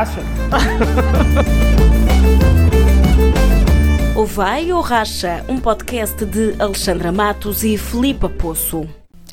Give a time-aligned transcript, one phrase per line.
[0.00, 0.22] racha.
[4.16, 8.88] O Vai ou Racha, um podcast de Alexandra Matos e Filipa Poço.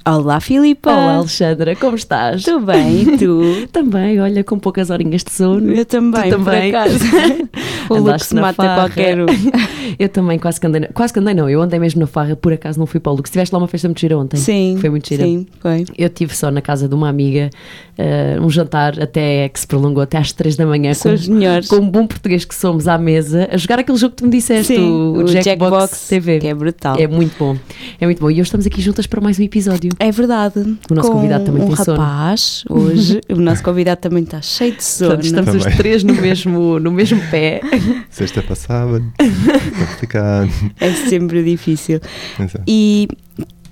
[0.06, 0.92] Olá, Filipa.
[0.92, 2.44] Olá, Alexandra, como estás?
[2.44, 3.68] Tudo bem, e tu?
[3.72, 5.72] também, olha, com poucas horinhas de sono.
[5.74, 6.72] Eu também, tu também.
[7.94, 8.76] o se mata farra.
[8.76, 9.26] qualquer um.
[9.98, 10.88] eu também quase que andei, na...
[10.88, 13.16] quase que andei não, eu andei mesmo na farra, por acaso não fui para o
[13.16, 13.28] Luke.
[13.28, 14.38] Estiveste lá uma festa muito gira ontem.
[14.38, 14.78] Sim.
[14.80, 15.24] Foi muito gira.
[15.24, 15.86] Sim, foi.
[15.98, 17.50] Eu estive só na casa de uma amiga,
[17.98, 20.94] uh, um jantar até que se prolongou até às 3 da manhã.
[20.94, 21.68] São os melhores.
[21.68, 24.32] Com um bom português que somos à mesa, a jogar aquele jogo que tu me
[24.32, 26.40] disseste, Sim, o, o Jackbox Jack TV.
[26.40, 26.96] Que é brutal.
[26.98, 27.58] É muito bom.
[28.00, 28.30] É muito bom.
[28.30, 29.92] E hoje estamos aqui juntas para mais um episódio.
[30.00, 30.78] É verdade.
[30.90, 31.98] O nosso convidado também um tem sono.
[31.98, 35.12] rapaz, hoje, o nosso convidado também está cheio de sono.
[35.12, 35.68] Portanto, estamos Também.
[35.68, 37.62] os três no mesmo, no mesmo pé.
[38.10, 40.50] Sexta para sábado, complicado.
[40.80, 42.00] É sempre difícil.
[42.40, 42.64] Exato.
[42.68, 43.08] E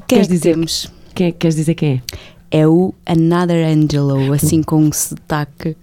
[0.08, 0.92] quem Queres é que dizer- temos?
[1.14, 2.02] Quem é, queres dizer quem
[2.52, 2.60] é?
[2.60, 5.76] É o Another Angelo, assim com um sotaque.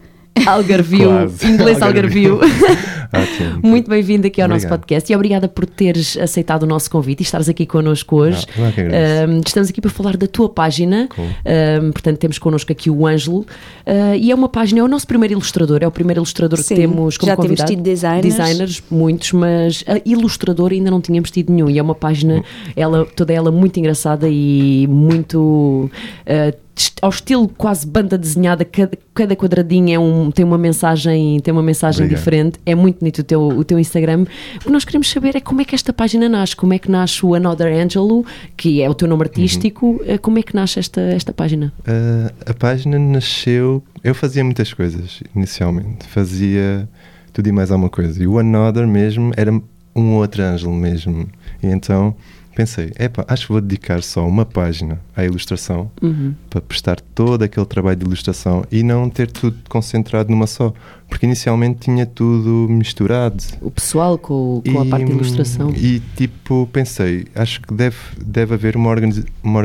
[0.46, 1.46] Algarvio, Quase.
[1.46, 2.40] inglês Algarvio.
[3.62, 4.80] Muito bem-vindo aqui ao nosso Obrigado.
[4.80, 8.46] podcast e obrigada por teres aceitado o nosso convite e estares aqui connosco hoje.
[8.58, 9.30] Ah, que agradeço.
[9.30, 11.08] Um, estamos aqui para falar da tua página.
[11.14, 11.26] Cool.
[11.26, 13.40] Um, portanto, temos connosco aqui o Ângelo.
[13.40, 16.74] Uh, e é uma página, é o nosso primeiro ilustrador, é o primeiro ilustrador Sim,
[16.74, 17.70] que temos como já temos convidado.
[17.70, 18.36] tido designers.
[18.36, 21.68] Designers, muitos, mas a ilustrador ainda não tínhamos tido nenhum.
[21.68, 22.42] E é uma página,
[22.74, 25.90] ela, toda ela muito engraçada e muito.
[26.26, 31.52] uh, ao estilo quase banda desenhada, cada, cada quadradinho é um, tem uma mensagem, tem
[31.52, 32.18] uma mensagem Obrigado.
[32.18, 32.60] diferente.
[32.64, 34.24] É muito bonito o teu, o teu Instagram.
[34.56, 36.90] O que nós queremos saber é como é que esta página nasce, como é que
[36.90, 38.24] nasce o Another Angelo,
[38.56, 41.72] que é o teu nome artístico, eh, como é que nasce esta, esta página?
[41.86, 43.82] Ah, a página nasceu.
[44.02, 46.06] Eu fazia muitas coisas inicialmente.
[46.06, 46.88] Fazia
[47.32, 48.22] tudo e mais alguma coisa.
[48.22, 49.52] E o Another mesmo era
[49.94, 51.28] um outro Ângelo mesmo.
[51.62, 52.14] E então
[52.54, 56.34] pensei: epá, acho que vou dedicar só uma página à ilustração Uhum.
[56.50, 60.72] para prestar todo aquele trabalho de ilustração e não ter tudo concentrado numa só.
[61.08, 63.42] Porque inicialmente tinha tudo misturado.
[63.60, 65.70] O pessoal com, com a parte de ilustração.
[65.76, 69.60] E tipo, pensei, acho que deve, deve haver uma, organiza- uma,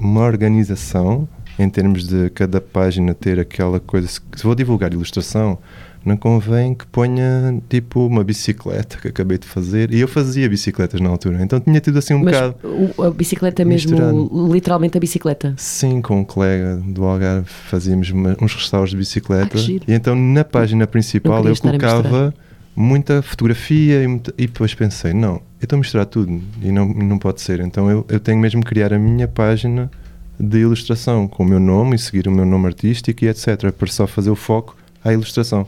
[0.00, 1.28] uma organização
[1.58, 4.06] em termos de cada página ter aquela coisa.
[4.08, 5.58] Se vou divulgar ilustração,
[6.04, 9.92] não convém que ponha tipo uma bicicleta que acabei de fazer.
[9.92, 12.56] E eu fazia bicicletas na altura, então tinha tudo assim um Mas bocado.
[13.06, 15.54] a bicicleta mesmo, literalmente a bicicleta.
[15.56, 19.56] Sim, com um colega do Algarve fazíamos uma- uns restauros de bicicleta.
[19.58, 22.34] Ah, e então na página principal eu colocava
[22.74, 26.88] muita fotografia e, muita- e depois pensei, não, eu estou a misturar tudo e não,
[26.88, 27.60] não pode ser.
[27.60, 29.90] Então eu, eu tenho mesmo que criar a minha página
[30.40, 33.70] de ilustração com o meu nome e seguir o meu nome artístico e etc.
[33.70, 35.66] Para só fazer o foco à ilustração.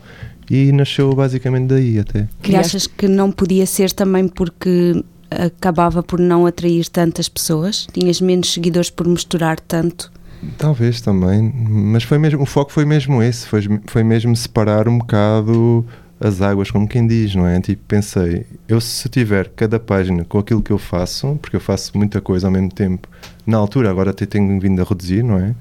[0.49, 2.27] E nasceu basicamente daí até.
[2.47, 7.87] E achas que não podia ser também porque acabava por não atrair tantas pessoas?
[7.91, 10.11] Tinhas menos seguidores por misturar tanto?
[10.57, 14.99] Talvez também, mas foi mesmo, o foco foi mesmo esse, foi, foi mesmo separar um
[14.99, 15.83] bocado
[16.19, 17.59] as águas, como quem diz, não é?
[17.59, 21.97] Tipo, pensei, eu se tiver cada página com aquilo que eu faço, porque eu faço
[21.97, 23.07] muita coisa ao mesmo tempo,
[23.45, 25.53] na altura, agora até tenho vindo a reduzir, não é?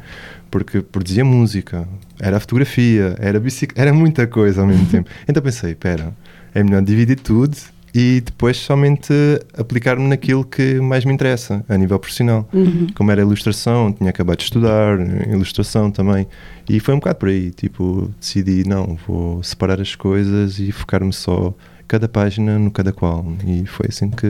[0.55, 1.85] Porque produzia música,
[2.21, 5.11] era fotografia, era bicicleta, era muita coisa ao mesmo tempo.
[5.29, 6.15] Então pensei, espera,
[6.55, 7.57] é melhor dividir tudo
[7.93, 9.13] e depois somente
[9.59, 12.87] aplicar-me naquilo que mais me interessa, a nível profissional Uhum.
[12.95, 14.97] como era ilustração, tinha acabado de estudar
[15.29, 16.25] ilustração também.
[16.69, 21.13] E foi um bocado por aí, tipo, decidi, não, vou separar as coisas e focar-me
[21.13, 21.53] só
[21.89, 23.27] cada página no cada qual.
[23.45, 24.29] E foi assim que,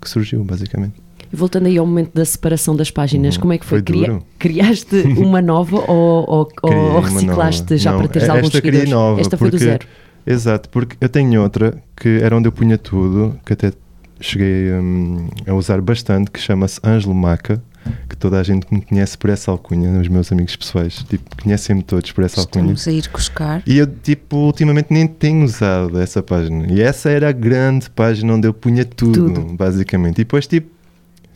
[0.00, 0.94] que surgiu, basicamente.
[1.32, 3.40] Voltando aí ao momento da separação das páginas, Uhum.
[3.42, 3.78] como é que foi?
[3.78, 4.22] Foi duro.
[4.38, 7.76] criaste uma nova ou, ou, ou reciclaste nova.
[7.78, 8.90] já Não, para teres esta alguns criei seguidores?
[8.90, 9.86] nova, Esta foi do zero.
[10.26, 13.72] Exato, porque eu tenho outra que era onde eu punha tudo, que até
[14.20, 17.62] cheguei hum, a usar bastante, que chama-se Ângelo Maca,
[18.08, 21.82] que toda a gente me conhece por essa alcunha, os meus amigos pessoais, tipo, conhecem-me
[21.82, 22.72] todos por essa alcunha.
[22.72, 23.62] Estamos a ir buscar.
[23.64, 26.66] E eu, tipo, ultimamente nem tenho usado essa página.
[26.72, 29.54] E essa era a grande página onde eu punha tudo, Tudo.
[29.54, 30.14] basicamente.
[30.14, 30.75] E depois, tipo, e-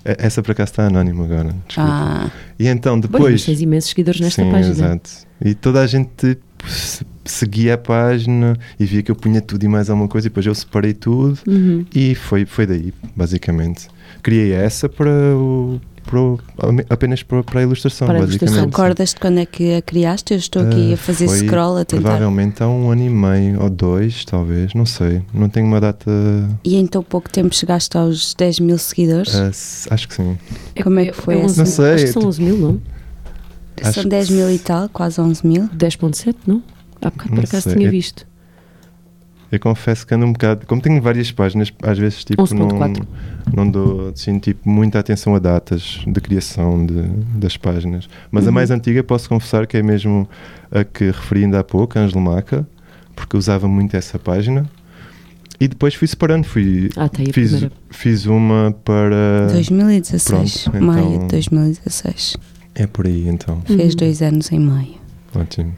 [0.05, 1.55] essa por acaso está anónima agora.
[1.67, 1.91] Desculpa.
[1.91, 3.45] Ah, E então, depois.
[3.45, 4.71] tens imensos seguidores nesta Sim, página.
[4.73, 5.11] exato.
[5.45, 9.69] E toda a gente se- seguia a página e via que eu punha tudo e
[9.69, 10.27] mais alguma coisa.
[10.27, 11.85] E depois eu separei tudo Uhum.
[11.95, 13.89] e foi, foi daí, basicamente.
[14.23, 15.81] Criei essa para o.
[16.05, 16.41] para o-
[16.89, 18.47] apenas para, para a ilustração, Para a ilustração.
[18.57, 18.71] basicamente.
[18.77, 20.33] recordas de quando é que a criaste?
[20.35, 22.03] Eu estou aqui Ah, a fazer foi scroll a tentar.
[22.03, 25.23] Provavelmente há um ano e meio ou dois, talvez, não sei.
[25.33, 26.11] Não tenho uma data.
[26.65, 29.35] E em tão pouco tempo chegaste aos 10 mil seguidores?
[29.35, 30.37] ah, s- acho que sim.
[30.83, 31.59] Como é que foi onze essa?
[31.63, 32.81] Não sei, Acho que são tipo- 11 mil, não?
[33.83, 35.69] acho São que 10 mil e tal, quase 11 mil.
[35.69, 36.63] 10.7, não?
[37.03, 37.75] Há bocado por acaso sei.
[37.75, 38.27] tinha Eu- visto.
[39.53, 40.65] Eu confesso que ando um bocado.
[40.67, 43.03] Como tenho várias páginas, às vezes tipo, não, 11.4.
[43.53, 47.03] não dou assim, tipo, muita atenção a datas de criação de,
[47.37, 48.09] das páginas.
[48.31, 48.55] Mas a Uhum.
[48.55, 50.29] mais antiga posso confessar que é mesmo
[50.71, 52.67] a que referi ainda há pouco, a Angelo Maca.
[53.17, 54.65] porque usava muito essa página.
[55.61, 57.73] E depois fui separando, fui, Ah, tá aí a fiz, primeira.
[57.91, 59.49] fiz uma para.
[59.53, 62.37] 2016, Pronto, maio então- de 2016.
[62.75, 63.61] É por aí então.
[63.67, 63.97] Fez Uhum.
[63.99, 64.95] dois anos em maio.
[65.35, 65.75] Ótimo.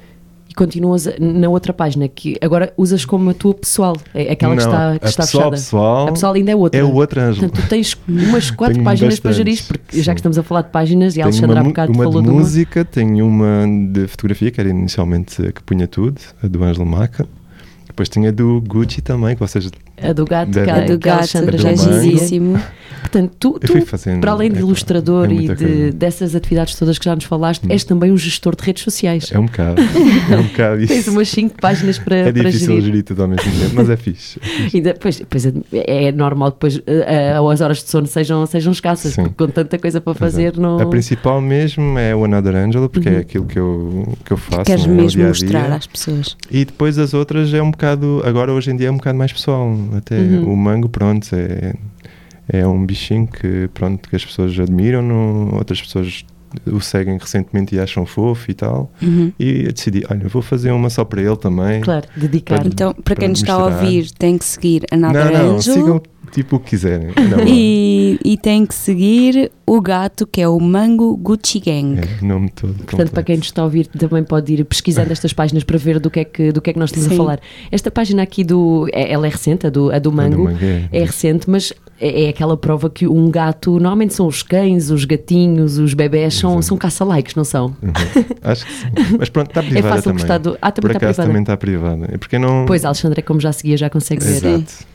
[0.53, 4.63] E continuas na outra página, que agora usas como a tua pessoal, é aquela que
[4.63, 5.57] Não, está, que a está pessoal, fechada.
[5.57, 6.79] pessoal A pessoal ainda é outra.
[6.79, 7.49] é o outro Ângelo.
[7.49, 10.15] Portanto, tu tens umas quatro Tenho páginas para bastantes, gerir, porque já sim.
[10.15, 12.35] que estamos a falar de páginas, e a Alexandra há bocado uma falou de de
[12.35, 12.41] uma.
[12.43, 16.85] música, tenho uma de fotografia, que era inicialmente a que punha tudo, a do Ângelo
[16.85, 17.27] Maca.
[17.87, 19.71] Depois tinha a do Gucci também, que vocês.
[20.01, 22.61] A do gato, Da- que, A do que gato, Alexandra já é giríssimo.
[23.03, 24.21] Portanto, tu, tu, fazendo.
[24.21, 27.65] para além de é, ilustrador é e de, dessas atividades todas que já nos falaste,
[27.67, 27.69] Hum.
[27.71, 29.29] és também um gestor de redes sociais.
[29.33, 29.83] É um bocado.
[30.31, 30.95] É um bocado isso.
[30.95, 32.83] Tens umas 5 páginas para, é para difícil gerir.
[32.85, 33.03] gerir.
[33.03, 34.39] tudo ao mesmo tempo, mas é fixe.
[34.41, 34.77] é fixe.
[34.79, 35.53] E depois, depois é,
[36.07, 39.25] é normal depois eh, as horas de sono sejam, sejam escassas, Sim.
[39.25, 40.79] porque com tanta coisa para fazer não.
[40.79, 43.17] A principal mesmo é o Another Angel, porque Uhum.
[43.17, 44.63] é aquilo que eu, que eu faço.
[44.65, 44.89] Queres é?
[44.89, 45.75] Mesmo dia a mostrar dia.
[45.75, 46.37] às pessoas.
[46.51, 48.23] E depois as outras é um bocado.
[48.25, 49.77] Agora, hoje em dia, é um bocado mais pessoal.
[49.97, 50.53] Até Uhum.
[50.53, 51.75] o mango, pronto, é,
[52.49, 56.25] é um bichinho que, pronto, que as pessoas admiram, outras pessoas
[56.67, 58.93] o seguem recentemente e acham fofo e tal.
[59.01, 59.33] Uhum.
[59.41, 61.81] E eu decidi, olha, vou fazer uma só para ele também.
[61.81, 62.59] Claro, dedicar.
[62.59, 65.57] Para- Então, para para quem nos está a ouvir, tem que seguir Another não, não,
[65.57, 66.03] Angel sigam
[66.33, 67.09] tipo o que quiserem.
[67.31, 71.99] Não, e, e tem que seguir o gato que é o Mango Gucci Gang.
[72.01, 72.75] é, o nome todo.
[72.85, 76.01] Portanto, para quem nos está a ouvir, também pode ir pesquisando estas páginas para ver
[76.01, 77.17] do que é que, do que, é que nós estamos a Sim.
[77.17, 77.41] falar.
[77.71, 78.89] Esta página aqui do.
[78.93, 80.49] é- ela é recente, a do, a do Mango.
[80.51, 84.91] é, É recente, mas é, é aquela prova que um gato, normalmente são os cães,
[84.91, 86.67] os gatinhos, os bebés, são, Exato.
[86.67, 87.67] são caça-likes, não são?
[87.83, 87.93] Uhum.
[88.43, 88.87] Acho que sim.
[89.19, 90.19] Mas pronto, está É privada fácil também.
[90.19, 90.59] gostar do.
[90.61, 91.29] Ah, Por também está acaso privada.
[91.29, 92.09] também está privada.
[92.13, 92.65] É porque não.
[92.67, 94.41] Pois, a Alexandra, como já seguia, já consegue ver.
[94.41, 94.49] Sim.
[94.55, 94.92] Exato.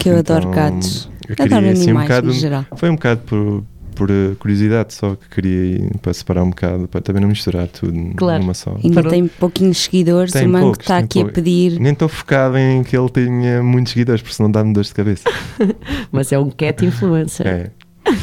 [0.00, 1.08] Que eu adoro Então, gatos.
[1.28, 2.26] Eu Adoro queria assim um animais bocado.
[2.28, 2.66] no geral.
[2.76, 3.64] Foi um bocado por,
[3.94, 7.66] por eh, curiosidade só que queria ir para separar um bocado, para também não misturar
[7.68, 8.42] tudo Claro.
[8.42, 8.76] numa só.
[8.82, 10.32] Ainda Para- tem pouquinhos seguidores.
[10.32, 11.78] Tem o Mango poucos, está aqui a pedir.
[11.80, 15.28] Nem estou focado em que ele tenha muitos seguidores, porque senão dá-me dor de cabeça.
[16.12, 17.46] Mas é um cat influencer.
[17.46, 17.70] É,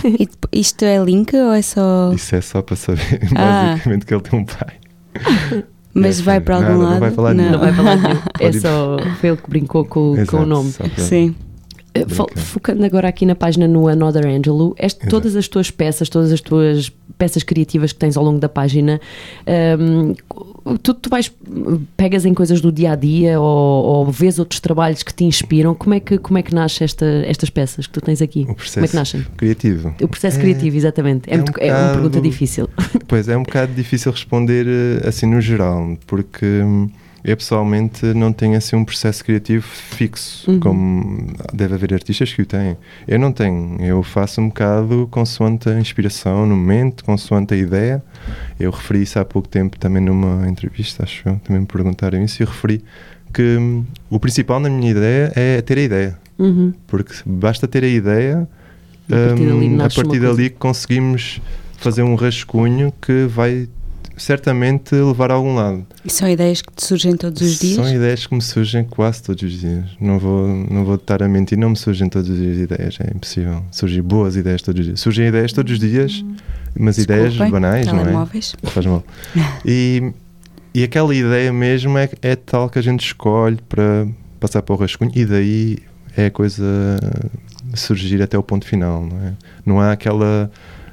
[0.05, 2.11] E isto é link ou é só.
[2.13, 3.71] isso é só para saber, Ah.
[3.71, 4.75] basicamente, que ele tem um pai.
[5.93, 6.99] Mas É, vai para algum nada, não lado?
[6.99, 8.19] vai falar Não vai falar nenhum.
[8.39, 8.97] É só.
[9.19, 10.71] Foi ele que brincou com, com o Exato, nome.
[10.97, 11.35] Sim.
[11.93, 12.27] Brincar.
[12.37, 16.41] Focando agora aqui na página no Another Angelo, este- todas as tuas peças, todas as
[16.41, 19.01] tuas peças criativas que tens ao longo da página,
[19.79, 20.13] hum,
[20.81, 21.31] tu, tu vais,
[21.97, 25.73] pegas em coisas do dia a dia ou, ou vês outros trabalhos que te inspiram?
[25.75, 28.41] Como é que, como é que nasce esta, estas peças que tu tens aqui?
[28.41, 29.25] O Como é que processo nascem?
[29.35, 29.95] criativo.
[30.01, 31.29] O processo É- criativo, exatamente.
[31.29, 32.69] É, é um muito- é uma bocado- pergunta difícil.
[33.07, 36.89] Pois é um bocado difícil responder eh, assim no geral, porque hum,
[37.23, 40.59] eu pessoalmente não tenho assim um processo criativo fixo, Uhum.
[40.59, 42.77] como deve haver artistas que o têm.
[43.07, 48.03] Eu não tenho, eu faço um bocado consoante a inspiração no momento, consoante a ideia.
[48.59, 52.41] Eu referi isso há pouco tempo também numa entrevista, acho eu, também me perguntaram isso,
[52.41, 52.83] e eu referi
[53.33, 56.73] que hum, o principal na minha ideia é ter a ideia, Uhum.
[56.87, 58.47] porque basta ter a ideia
[59.09, 61.41] E a partir dali hum, a partir dali conseguimos
[61.77, 63.67] fazer um rascunho que vai
[64.21, 65.85] certamente levar a algum lado.
[66.03, 67.75] E são ideias que te surgem todos os dias?
[67.75, 69.85] São ideias que me surgem quase todos os dias.
[69.99, 73.11] Não vou, não vou estar a mentir, não me surgem todos os dias ideias, é
[73.15, 73.63] impossível.
[73.71, 74.99] Surgem boas ideias todos os dias.
[74.99, 76.25] Surgem ideias todos os dias,
[76.77, 78.41] mas ideias Desculpem, banais, não é?
[78.63, 79.03] faz mal.
[79.65, 80.13] E,
[80.73, 84.07] e aquela ideia mesmo é, é tal que a gente escolhe para
[84.39, 85.77] passar para o rascunho e daí
[86.15, 86.63] é a coisa
[87.73, 89.33] surgir até o ponto final, não é?
[89.65, 90.51] Não há aquela.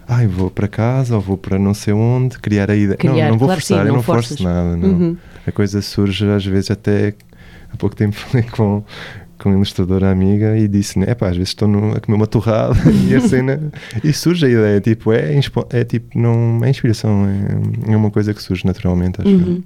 [0.08, 2.96] Ai, vou para casa ou vou para não sei onde, criar a ideia.
[2.96, 4.44] Criar, não, não vou claro que forçar, sim, eu não não forço forças.
[4.44, 4.76] nada.
[4.76, 4.88] Não.
[4.88, 5.16] Uhum.
[5.46, 7.14] A coisa surge às vezes até.
[7.72, 8.84] Há pouco tempo falei com,
[9.38, 12.26] com uma ilustradora amiga e disse: é pá, às vezes estou no- a comer uma
[12.26, 12.76] torrada
[13.08, 13.60] e a cena.
[14.04, 15.38] E surge a ideia, tipo, é,
[15.70, 17.26] é tipo, não é inspiração,
[17.88, 19.62] é, é uma coisa que surge naturalmente, acho Uhum.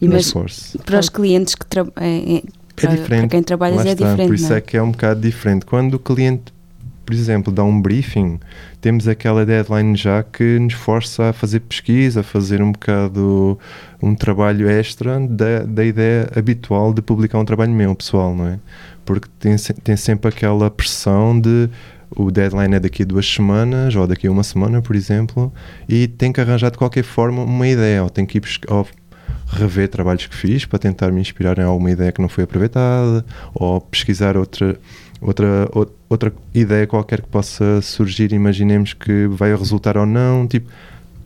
[0.00, 0.06] E.
[0.06, 0.78] Não mas esforço.
[0.78, 1.92] para os clientes que trabalham.
[2.00, 2.42] É, É
[2.76, 3.20] para, diferente.
[3.20, 4.28] para quem trabalhas Lá é está, diferente.
[4.28, 5.66] Por isso não é que é um bocado diferente.
[5.66, 6.44] Quando o cliente,
[7.10, 8.38] por exemplo, dá um briefing,
[8.80, 13.58] temos aquela deadline já que nos força a fazer pesquisa, a fazer um bocado
[14.00, 18.60] um trabalho extra da, da ideia habitual de publicar um trabalho meu, pessoal, não é?
[19.04, 21.68] Porque tem, tem sempre aquela pressão de
[22.14, 25.52] o deadline é daqui a duas semanas ou daqui a uma semana, por exemplo,
[25.88, 28.86] e tem que arranjar de qualquer forma uma ideia, ou tem que ir ou
[29.48, 33.24] rever trabalhos que fiz para tentar me inspirar em alguma ideia que não foi aproveitada,
[33.52, 34.78] ou pesquisar outra,
[35.20, 40.70] outra, ou- outra ideia qualquer que possa surgir, imaginemos que vai resultar ou não, tipo,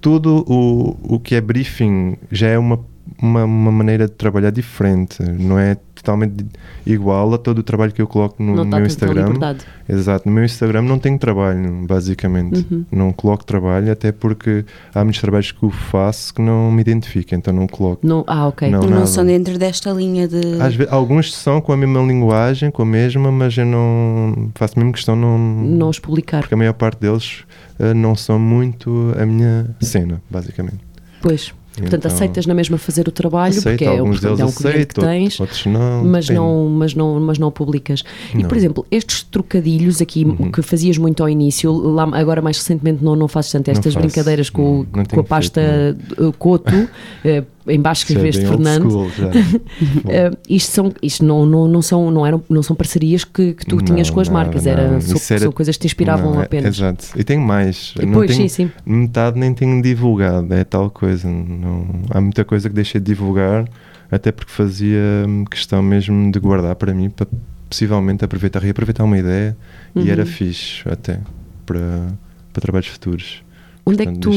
[0.00, 2.78] tudo o, o que é briefing já é uma,
[3.20, 6.44] uma, uma maneira de trabalhar diferente, não é totalmente
[6.86, 9.22] igual a todo o trabalho que eu coloco no, não no meu Instagram.
[9.24, 9.64] liberdade.
[9.88, 12.66] Exato, no meu Instagram não tenho trabalho, basicamente.
[12.70, 12.84] Uhum.
[12.92, 17.38] Não coloco trabalho, até porque há muitos trabalhos que eu faço que não me identificam,
[17.38, 18.06] então não coloco.
[18.06, 18.68] Não, ah, ok.
[18.70, 18.82] Não.
[18.82, 20.60] Não, são dentro desta linha de.
[20.60, 24.78] Às ve- alguns são com a mesma linguagem, com a mesma, mas eu não faço
[24.78, 26.40] mesmo questão não, Não os publicar.
[26.40, 27.44] porque a maior parte deles
[27.78, 30.78] eh, não são muito a minha cena, basicamente.
[31.22, 31.54] Pois.
[31.76, 34.52] Portanto, Então, aceitas na mesma fazer o trabalho, aceito, porque é, alguns portanto, é um
[34.52, 35.40] cliente aceito, que tens.
[35.40, 36.04] outros não.
[36.04, 38.04] mas não, mas não, mas não publicas.
[38.32, 38.48] E Não.
[38.48, 40.52] por exemplo, estes trocadilhos aqui Uhum.
[40.52, 44.48] que fazias muito ao início, lá, agora mais recentemente não, não fazes tanto estas brincadeiras
[44.50, 46.88] com, Não, não com a pasta feito, Coto,
[47.66, 48.90] em baixo Isso é escreveste old Fernando.
[48.90, 49.06] school.
[49.06, 53.64] Uh, isto são, isto não, não, não, são, não, eram, não são parcerias que, que
[53.66, 55.00] tu Não, tinhas com as nada, marcas, era, não.
[55.00, 56.76] são, era- são coisas que te inspiravam Não, é- apenas.
[56.76, 57.06] Exato.
[57.16, 57.94] E tenho mais.
[58.00, 58.70] E Não tenho- sim, sim.
[58.84, 61.28] metade nem tenho divulgado, é tal coisa.
[61.28, 63.64] Não, há muita coisa que deixei de divulgar,
[64.10, 67.26] até porque fazia hum, questão mesmo de guardar para mim, para
[67.68, 69.56] possivelmente aproveitar, reaproveitar uma ideia
[69.94, 70.02] Uhum.
[70.04, 71.18] e era fixe até
[71.64, 72.08] para,
[72.52, 73.42] para trabalhos futuros.
[73.86, 74.30] Onde é que tu.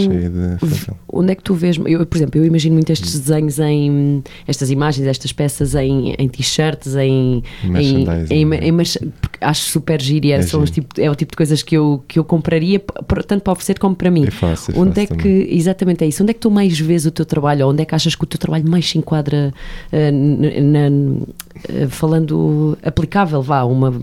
[1.11, 1.77] Onde é que tu vês?
[1.85, 3.19] Eu, por exemplo, eu imagino muito estes Hum.
[3.19, 8.57] desenhos em estas imagens, estas peças em, em t-shirts, em, em, Merchandising, em, né?
[8.67, 8.73] em
[9.21, 11.75] porque acho super giro e é, É são tipo, é o tipo de coisas que
[11.77, 12.79] eu, que eu compraria,
[13.25, 14.25] tanto para oferecer como para mim.
[14.27, 14.73] É fácil.
[14.75, 15.55] é Onde é que, também.
[15.57, 17.65] exatamente é isso, onde é que tu mais vês o teu trabalho?
[17.67, 19.53] Ou onde é que achas que o teu trabalho mais se enquadra,
[19.93, 21.25] eh, n- na-
[21.69, 23.93] eh, falando aplicável, vá, uma.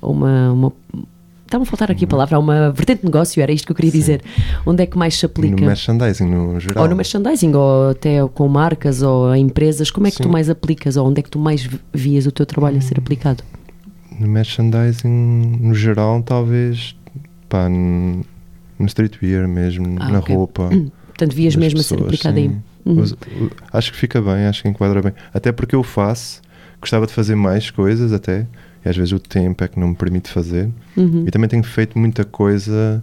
[0.00, 0.72] uma, uma
[1.46, 3.76] Está-me a faltar aqui a palavra, há uma vertente de negócio, era isto que eu
[3.76, 3.98] queria Sim.
[3.98, 4.22] dizer.
[4.66, 5.54] Onde é que mais se aplica?
[5.54, 6.82] No merchandising, no geral.
[6.84, 10.28] Ou no merchandising, ou até com marcas, ou em empresas, como é que tu Sim.
[10.30, 12.98] mais aplicas, ou onde é que tu mais vi- vias o teu trabalho a ser
[12.98, 13.44] aplicado?
[14.18, 15.08] No merchandising,
[15.60, 16.96] no geral, talvez
[17.48, 18.24] pá, no
[18.86, 20.34] streetwear mesmo, Ah, na ok.
[20.34, 20.68] roupa.
[21.16, 22.50] Portanto, vias mesmo a ser pessoas, aplicado aí.
[22.84, 23.02] Uhum.
[23.04, 25.12] O- acho que fica bem, acho que enquadra bem.
[25.32, 26.42] Até porque eu faço,
[26.80, 28.46] gostava de fazer mais coisas até,
[28.86, 30.70] e às vezes o tempo é que não me permite fazer.
[30.96, 31.24] Uhum.
[31.26, 33.02] E também tenho feito muita coisa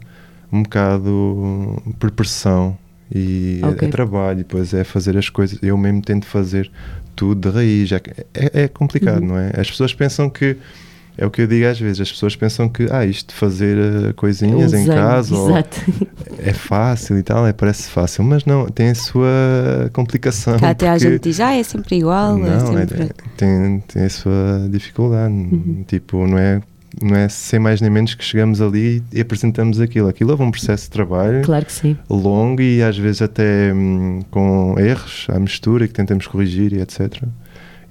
[0.52, 2.78] um bocado por pressão.
[3.14, 3.88] E é- Ok.
[3.88, 5.60] é, trabalho, e depois é fazer as coisas.
[5.62, 6.72] Eu mesmo tento fazer
[7.16, 7.92] tudo de raiz.
[7.92, 8.02] É,
[8.34, 9.28] é, é complicado, Uhum.
[9.28, 9.52] não é?
[9.58, 10.56] As pessoas pensam que.
[11.18, 13.78] É o que eu digo às vezes, as pessoas pensam que ah, isto de fazer
[13.78, 15.36] eh, coisinhas em casa
[16.40, 20.58] é fácil e tal, é, parece fácil, mas não, tem a sua complicação.
[20.60, 23.12] Cá até a gente diz, ah, é sempre igual, é não, é- sempre.
[23.38, 25.34] tem, tem a sua dificuldade.
[25.34, 25.84] Uhum.
[25.88, 26.62] Tipo, não é,
[27.02, 30.08] não é sem mais nem menos que chegamos ali e apresentamos aquilo.
[30.08, 31.66] Aquilo é um processo de trabalho Claro
[32.10, 37.24] longo e às vezes até hum, com erros à mistura que tentamos corrigir e etc.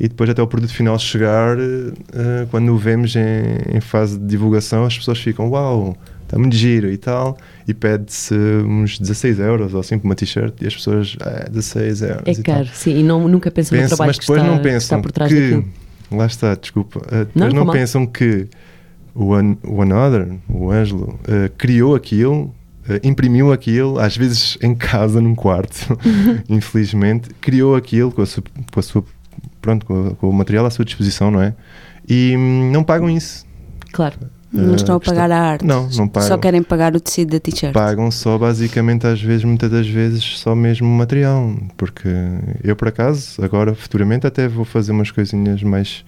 [0.03, 4.27] E depois até o produto final chegar, eh, quando o vemos em, em fase de
[4.27, 9.75] divulgação, as pessoas ficam, uau, está muito giro e tal, e pede-se uns 16 euros
[9.75, 12.43] ou assim por uma t-shirt e as pessoas, ah, 16 euros É e tal.
[12.43, 12.99] caro, sim.
[12.99, 15.03] E não, nunca pensam no Pensam, trabalho mas que depois está, não que está pensam
[15.03, 15.65] por trás que,
[16.11, 18.49] lá está, desculpa, uh, depois Não, não, não pensam que
[19.15, 22.53] o, An o Another, o Ângelo, uh, criou aquilo,
[22.89, 25.97] uh, imprimiu aquilo, às vezes em casa, num quarto,
[26.49, 29.05] infelizmente, criou aquilo com a com a sua
[29.63, 31.55] pronto, com, com o material à sua disposição, não é?
[32.07, 33.47] E hum, não pagam isso.
[33.93, 34.17] Claro.
[34.53, 35.65] Não Uh, estão a está- pagar a arte.
[35.65, 36.29] Não, não pagam.
[36.29, 37.73] Só querem pagar o tecido da t-shirt.
[37.73, 41.55] Pagam só basicamente às vezes, muitas das vezes, só mesmo o material.
[41.75, 42.07] Porque
[42.63, 46.05] eu por acaso, agora futuramente até vou fazer umas coisinhas mais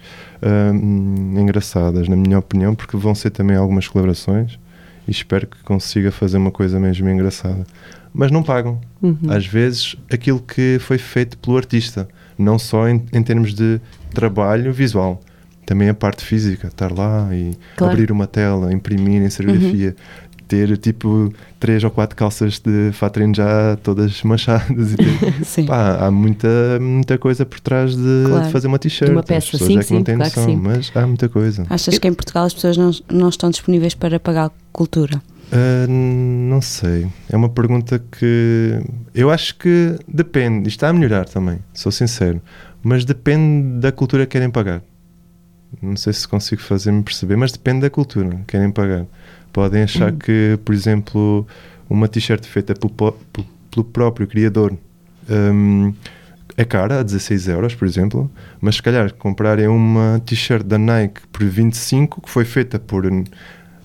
[0.75, 4.59] hum, engraçadas, na minha opinião, porque vão ser também algumas colaborações
[5.07, 7.65] e espero que consiga fazer uma coisa mesmo engraçada.
[8.13, 8.79] Mas não pagam.
[9.03, 9.19] Uhum.
[9.29, 12.07] Às vezes aquilo que foi feito pelo artista,
[12.39, 13.81] não só em, em termos de
[14.13, 15.21] trabalho visual,
[15.67, 17.93] também a parte física, estar lá e Claro.
[17.95, 19.97] abrir uma tela, imprimir em serigrafia,
[20.47, 25.65] ter tipo três ou quatro calças de fatrin já todas manchadas e ter- Sim.
[25.65, 26.49] Pá, há muita,
[26.81, 28.45] muita coisa por trás de, Claro.
[28.47, 29.09] de fazer uma t-shirt.
[29.09, 30.61] De uma As peça, pessoas sim, é que não sim, têm claro que noção, sim.
[30.63, 31.67] mas há muita coisa.
[31.71, 35.23] Achas que em Portugal as pessoas não, não estão disponíveis para pagar cultura?
[35.55, 37.07] Ah, não sei.
[37.31, 38.81] É uma pergunta que
[39.15, 40.69] eu acho que depende.
[40.69, 42.41] Isto está a melhorar também, sou sincero.
[42.83, 44.83] Mas depende da cultura que querem pagar.
[45.81, 49.07] Não sei se consigo fazer-me perceber, mas depende da cultura que querem pagar.
[49.53, 50.19] Podem achar Uhum.
[50.19, 51.47] que, por exemplo,
[51.89, 54.73] uma t-shirt feita pelo, pelo- próprio criador
[55.29, 55.93] hum,
[56.57, 58.31] é cara, a 16 euros, por exemplo,
[58.61, 63.05] mas se calhar comprarem uma t-shirt da Nike por 25, que foi feita por.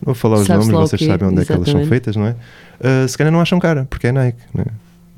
[0.02, 1.90] Não vou falar os o nomes, vocês sabem onde é que elas são exatamente.
[1.90, 2.36] feitas, não é?
[2.82, 4.66] Ah, se calhar não acham cara, porque é Nike, né?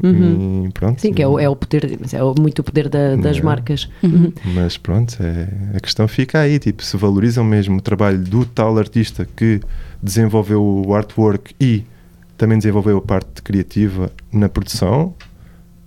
[0.03, 0.65] Uhum.
[0.67, 0.99] E pronto.
[0.99, 3.41] Sim, que é o, é o poder, é o- muito o poder da- das É.
[3.43, 3.87] marcas.
[4.01, 4.33] Uhum.
[4.55, 5.47] Mas pronto, é,
[5.77, 9.61] a questão fica aí, tipo, se valorizam mesmo o trabalho do tal artista que
[10.01, 11.83] desenvolveu o artwork e
[12.35, 15.13] também desenvolveu a parte criativa na produção,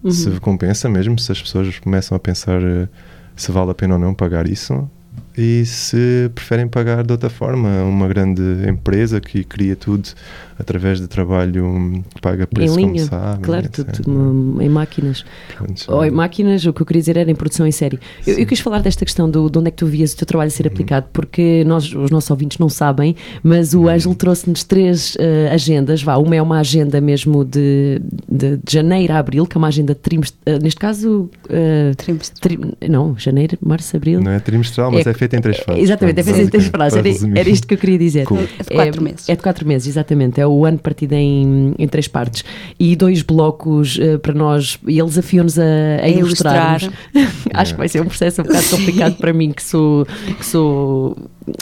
[0.05, 0.11] Uhum.
[0.13, 2.87] se compensa mesmo, se as pessoas começam a pensar eh,
[3.35, 4.89] se vale a pena ou não pagar isso,
[5.37, 10.09] e se preferem pagar de outra forma, uma grande empresa que cria tudo
[10.57, 13.91] através de trabalho que paga preço, em como linha, sabem, claro, etc.
[13.97, 15.25] tudo, hum, em máquinas.
[15.57, 17.99] Pronto, Ou em máquinas, o que eu queria dizer era em produção em série.
[18.25, 20.27] Eu, eu quis falar desta questão do, de onde é que tu vias o teu
[20.27, 20.73] trabalho a ser Uhum.
[20.73, 23.83] aplicado, porque nós, os nossos ouvintes não sabem, mas Uhum.
[23.83, 26.01] o Ângelo trouxe-nos três eh, agendas.
[26.03, 28.01] Vá, uma é uma agenda mesmo de,
[28.31, 31.29] de, de janeiro a abril, que é uma agenda trimestral, neste caso.
[31.49, 32.41] eh, Trimestre.
[32.41, 34.21] tri- não, janeiro, março, abril.
[34.21, 35.83] Não é trimestral, mas é, feito em três fases.
[35.83, 38.27] Exatamente, é Pronto, feito em três para Era, era isto que eu queria dizer.
[38.27, 38.39] Cool.
[38.39, 39.29] É de quatro meses.
[39.29, 40.41] É de quatro meses, exatamente.
[40.41, 42.45] É o ano partido em, em três partes.
[42.79, 46.81] E dois blocos eh, para nós, e ele desafiou-nos a, a A ilustrar.
[46.83, 46.99] ilustrarmos.
[47.55, 50.07] Acho que vai ser um processo um bocado complicado para mim, que sou.
[50.39, 51.17] Que sou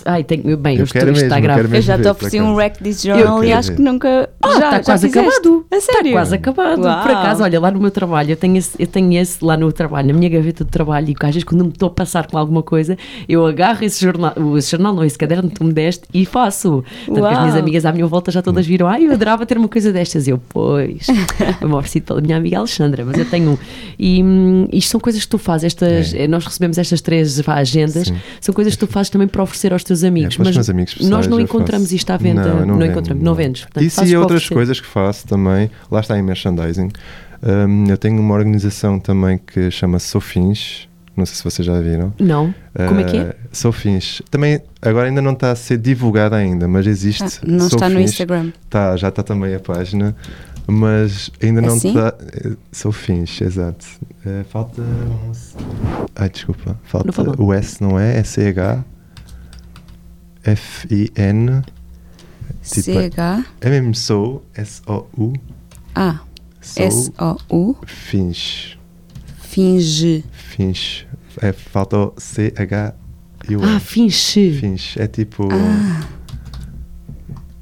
[0.04, 1.76] ai, tenho, bem, Eu quero mesmo, está eu grave.
[1.76, 4.30] Eu já te ver, ofereci um rec this journal Eu e acho quero que nunca.
[4.40, 5.28] Ah, já, está já quase fizeste?
[5.30, 5.66] acabado.
[5.70, 6.00] A sério?
[6.06, 6.82] Está quase acabado.
[6.82, 7.02] Uau.
[7.02, 9.72] Por acaso, olha, lá no meu trabalho, eu tenho, esse, eu tenho esse lá no
[9.72, 12.26] trabalho, na minha gaveta de trabalho, e que às vezes quando me estou a passar
[12.26, 12.96] com alguma coisa,
[13.28, 16.84] eu agarro esse jornal, esse jornal não, esse caderno que tu me deste e faço.
[17.06, 19.58] Tanto que as minhas amigas à minha volta já todas viram, ai, eu adorava ter
[19.58, 20.28] uma coisa destas.
[20.28, 21.06] Eu, pois,
[21.60, 23.58] eu oferecido pela minha amiga Alexandra, mas eu tenho um.
[23.98, 26.26] E hum, isto são coisas que tu fazes, estas, É.
[26.28, 28.16] nós recebemos estas três agendas, Sim.
[28.40, 30.34] são coisas que tu fazes também para oferecer aos teus amigos.
[30.34, 31.96] É, para os mas meus amigos pessoais nós não encontramos faço.
[31.96, 33.62] isto à venda, Não, eu não, vendo, encontramos, não vendes.
[33.62, 36.90] Portanto, Isso e outras coisas que faço também, lá está em merchandising.
[37.44, 42.14] Hum, eu tenho uma organização também que chama Sofins, não sei se vocês já viram.
[42.20, 42.54] Não.
[42.88, 43.22] Como é que é?
[43.22, 44.22] Uh, Sofins.
[44.30, 47.22] Também, agora ainda não está a ser divulgada ainda, mas existe.
[47.24, 48.10] Ah, não está no Sofins.
[48.12, 48.52] Instagram.
[48.70, 50.14] Tá, já está também a página,
[50.66, 51.88] mas ainda não Assim?
[51.88, 52.14] está.
[52.32, 53.84] eh, Sofins, exato.
[54.24, 54.80] Eh, falta.
[54.80, 55.54] um S-
[56.14, 56.78] Ai, desculpa.
[56.84, 58.18] Falta o S, não é?
[58.18, 58.84] S-C-H.
[60.44, 61.62] F-I-N.
[62.62, 63.44] C-H.
[63.60, 65.32] É mesmo Sou, S-O-U.
[65.94, 66.20] A.
[66.60, 67.76] Sou.
[67.86, 68.78] Finge.
[70.32, 71.06] Fins.
[71.40, 72.94] É, falta o C-H
[73.48, 73.86] e o Ah, F.
[73.94, 74.52] finche.
[74.60, 74.94] Fins.
[74.96, 75.48] É tipo.
[75.52, 76.06] Ah.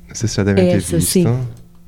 [0.08, 1.10] Não sei se já devem ter Essa, visto.
[1.10, 1.25] sim.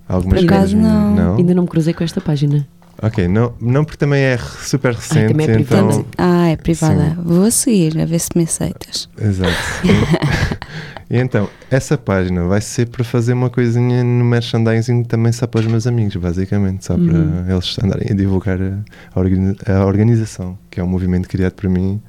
[0.08, 1.14] Algumas Por acaso, coisas, não.
[1.14, 1.36] não.
[1.36, 2.66] Ainda não me cruzei com esta página.
[3.00, 5.88] Ok, não, não porque também é super recente, também é então.
[5.88, 6.04] privada.
[6.18, 7.10] Ah, é privada.
[7.10, 7.22] Sim.
[7.24, 9.08] Vou seguir a ver se me aceitas.
[9.20, 9.52] Exato.
[11.12, 15.60] e então, essa página vai ser para fazer uma coisinha no merchandising também só para
[15.60, 17.06] os meus amigos, basicamente, só Uhum.
[17.44, 18.78] para eles andarem a divulgar a,
[19.14, 22.00] a organi- a organização, que é um movimento criado por mim,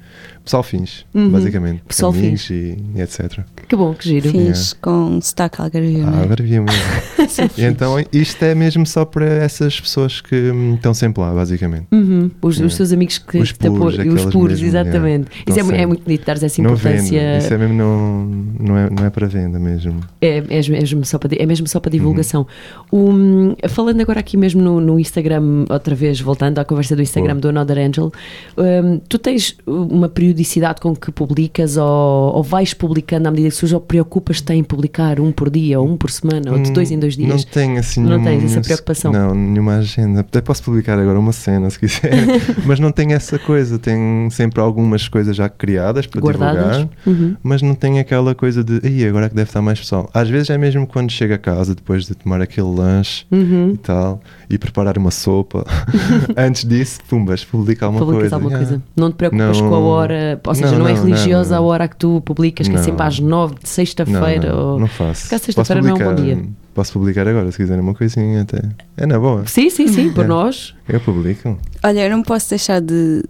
[0.42, 1.30] pessoal fins, Uhum.
[1.30, 1.82] basicamente.
[1.86, 3.40] Pessoal amigos e, e etc.
[3.68, 4.30] Que bom, que giro.
[4.30, 6.22] Finge com sotaque algarvio, Ah, não é?
[6.24, 6.68] agora vi mesmo.
[7.58, 11.86] e então, isto é mesmo só para essas pessoas que hum, estão sempre lá, basicamente.
[11.92, 12.30] Uhum.
[12.42, 15.28] Os, os teus amigos que Os puros, os puros, mesmo, exatamente.
[15.46, 15.50] é.
[15.50, 17.38] Isso é, Não é muito bonito dares essa Não vende, importância.
[17.38, 18.24] isso é mesmo não,
[18.60, 20.00] não, é, não é para venda mesmo.
[20.20, 21.96] É, é, mesmo- é só para, é mesmo só para Uhum.
[21.98, 22.46] divulgação.
[22.92, 27.34] Um, falando agora aqui mesmo no, no Instagram, outra vez voltando à conversa do Instagram
[27.34, 27.40] Boa.
[27.40, 28.12] do Another Angel,
[28.56, 33.54] um, tu tens uma periodicidade com que publicas ou, ou vais publicando à medida que
[33.56, 36.90] surge ou preocupas-te em publicar um por dia ou um por semana ou de dois
[36.90, 37.44] em dois Hum, Não dias?
[37.44, 39.12] tenho assim Não nenhuma- tens essa preocupação?
[39.12, 40.20] Não, nenhuma agenda.
[40.20, 42.10] Até posso publicar agora uma cena se quiser,
[42.66, 43.78] mas não tenho essa coisa.
[43.78, 46.76] Tenho sempre algumas coisas já criadas para Guardadas?
[46.78, 47.36] divulgar, Uhum.
[47.42, 50.08] mas não tenho aquela coisa de aí agora é que deve estar mais pessoal.
[50.12, 53.72] Às vezes é mesmo quando chego a casa depois de tomar aquele lanche Uhum.
[53.74, 54.20] e tal
[54.50, 55.64] e preparar uma sopa.
[56.36, 58.36] Antes disso, pumbas, publica alguma Publicas coisa.
[58.36, 58.68] alguma Yeah.
[58.70, 58.82] coisa.
[58.96, 59.68] Não te preocupas Não.
[59.68, 61.62] com a hora, ou seja, não, Não, é não, religiosa não.
[61.62, 62.84] a hora que tu publicas, que é Não.
[62.84, 64.52] sempre às nove de Não, sexta-feira.
[64.52, 64.80] não, ou...
[64.80, 65.22] não faço.
[65.22, 66.48] Porque Posso sexta-feira não é um bom publicar- dia.
[66.74, 68.60] Posso publicar agora se quiserem uma coisinha até.
[68.96, 69.44] É na boa.
[69.46, 70.26] Sim, sim, sim, por É.
[70.26, 70.74] nós.
[70.88, 71.56] Eu publico.
[71.84, 73.22] Olha, eu não posso deixar de.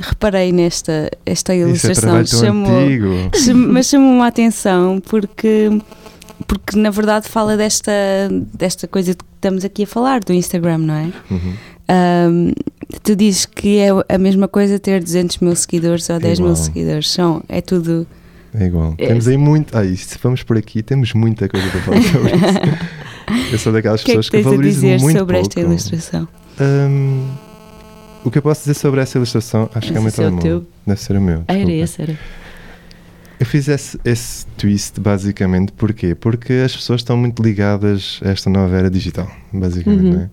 [0.00, 2.24] Reparei nesta esta é ilustração.
[2.24, 2.70] tão chamou,
[3.68, 5.70] mas chamou-me a atenção porque,
[6.46, 7.92] porque na verdade fala desta,
[8.54, 11.12] desta coisa que estamos aqui a falar, do Instagram, não é?
[11.30, 11.52] Uhum.
[11.88, 12.52] Ahm,
[13.02, 16.56] tu dizes que é a mesma coisa ter 200 mil seguidores ou 10 mil igual.
[16.64, 17.10] seguidores.
[17.10, 18.06] São, é tudo.
[18.54, 18.94] É igual.
[18.98, 19.08] É.
[19.08, 19.76] Temos aí muito.
[19.76, 22.92] Ah, isso, vamos por aqui, temos muita coisa para falar sobre isso.
[23.52, 25.38] Eu sou daquelas O que é que pessoas que, tens a valorizam dizer muito sobre
[25.38, 25.70] esta pouco.
[25.70, 26.28] ilustração?
[26.60, 27.24] Hum,
[28.24, 30.24] o que eu posso dizer sobre essa ilustração, acho que é o meu Esse é
[30.24, 30.60] telemóvel.
[30.60, 30.68] teu?
[30.86, 31.44] Deve ser o meu.
[31.48, 31.84] Ah, era desculpa.
[31.84, 32.18] esse, era.
[33.40, 36.14] Eu fiz esse, esse twist basicamente porquê?
[36.14, 40.04] Porque as pessoas estão muito ligadas a esta nova era digital, basicamente.
[40.04, 40.12] Uhum.
[40.12, 40.30] não é?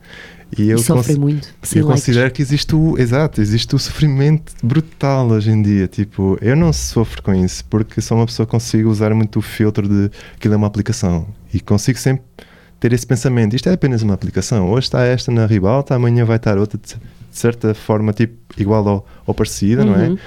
[0.58, 1.47] E eu e sofrem cons- muito.
[1.75, 2.02] eu likes.
[2.02, 5.88] considero que existe o exato, existe o sofrimento brutal hoje em dia.
[5.88, 9.41] Tipo, eu não sofro com isso porque sou uma pessoa que consigo usar muito o
[9.43, 12.23] filtro de aquilo é uma aplicação e consigo sempre
[12.80, 13.56] ter esse pensamento.
[13.56, 14.70] Isto é apenas uma aplicação.
[14.70, 16.96] Hoje está esta na ribalta, amanhã vai estar outra de,
[17.32, 20.10] certa forma tipo igual ou, ou parecida, não é?
[20.10, 20.18] Uhum.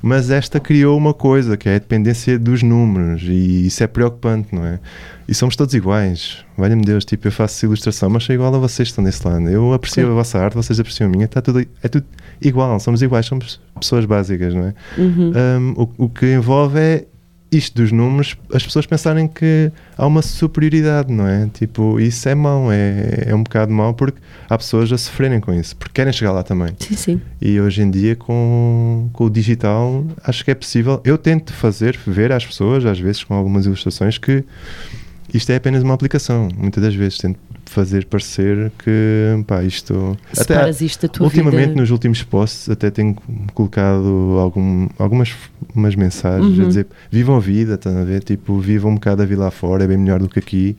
[0.00, 4.54] Mas esta criou uma coisa que é a dependência dos números e isso é preocupante,
[4.54, 4.78] não é?
[5.26, 6.44] E somos todos iguais.
[6.56, 9.48] Valha-me Deus, tipo, eu faço ilustração, mas sou igual a vocês que estão desse lado.
[9.48, 10.12] Eu aprecio Claro.
[10.12, 12.06] a vossa arte, vocês apreciam a minha, está tudo, é tudo
[12.40, 14.74] igual, somos iguais, somos pessoas básicas, não é?
[14.96, 15.32] Uhum.
[15.36, 17.04] Um, o, o que envolve é
[17.50, 21.48] isto dos números, as pessoas pensarem que há uma superioridade, não é?
[21.52, 25.52] Tipo, isso é mau, é, é um bocado mau porque há pessoas a sofrerem com
[25.52, 26.74] isso, porque querem chegar lá também.
[26.78, 27.20] Sim, sim.
[27.40, 31.00] E hoje em dia, com, com o digital, acho que é possível.
[31.04, 34.44] Eu tento fazer ver às pessoas, às vezes com algumas ilustrações, que
[35.32, 36.48] isto é apenas uma aplicação.
[36.56, 40.16] Muitas das vezes tento fazer parecer que pá, isto.
[40.32, 41.80] Separas isto da tua ultimamente, vida.
[41.80, 43.14] nos últimos posts, até tenho
[43.54, 45.34] colocado algum, algumas
[45.74, 46.64] umas mensagens Uhum.
[46.64, 48.22] a dizer vivam a vida, estão a ver?
[48.24, 50.76] Tipo, vivam um bocado a vida lá fora, é bem melhor do que aqui.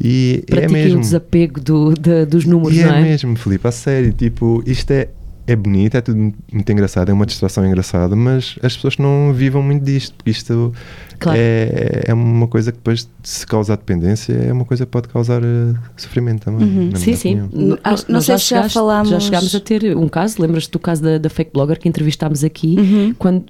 [0.00, 0.98] E é Pratiquem mesmo.
[0.98, 3.02] o desapego do, da- dos números, E não é, é?
[3.04, 5.08] mesmo, Filipe, a sério, tipo, isto é,
[5.46, 6.18] é bonito, é tudo
[6.52, 10.72] muito engraçado, é uma distração engraçada, mas as pessoas não vivam muito disto, porque isto
[11.18, 11.38] Claro.
[11.40, 15.40] é, é uma coisa que depois, se causar dependência, é uma coisa que pode causar
[15.42, 16.66] eh, sofrimento também.
[16.66, 16.90] Uhum.
[16.96, 17.34] Sim, sim.
[17.52, 20.42] Não- Nós- não nós sei se já chegaste- falámos- Já chegámos a ter um caso,
[20.42, 23.14] lembras-te do caso da, da fake blogger que entrevistámos aqui, Uhum.
[23.18, 23.44] quando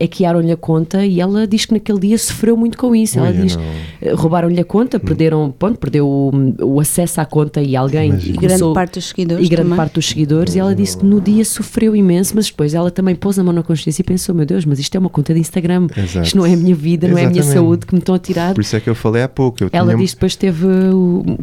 [0.00, 3.18] hackearam-lhe a conta e ela diz que naquele dia sofreu muito com isso.
[3.18, 3.58] ela Ui, eu diz,
[4.00, 6.30] eh, roubaram-lhe a conta, perderam, pronto, perdeu o,
[6.62, 8.12] o acesso à conta e alguém.
[8.14, 9.76] E grande parte dos seguidores e grande também.
[9.76, 13.14] parte dos seguidores, e ela disse que no dia sofreu imenso, mas depois ela também
[13.14, 15.40] pôs a mão na consciência e pensou: meu Deus, mas isto é uma conta de
[15.40, 16.26] Instagram, Exato.
[16.26, 18.18] isto não é a minha vida, não é a minha saúde que me estão a
[18.18, 18.54] tirar.
[18.54, 19.58] Por isso é que eu falei há pouco.
[19.72, 20.66] Ela tinha- disse depois teve,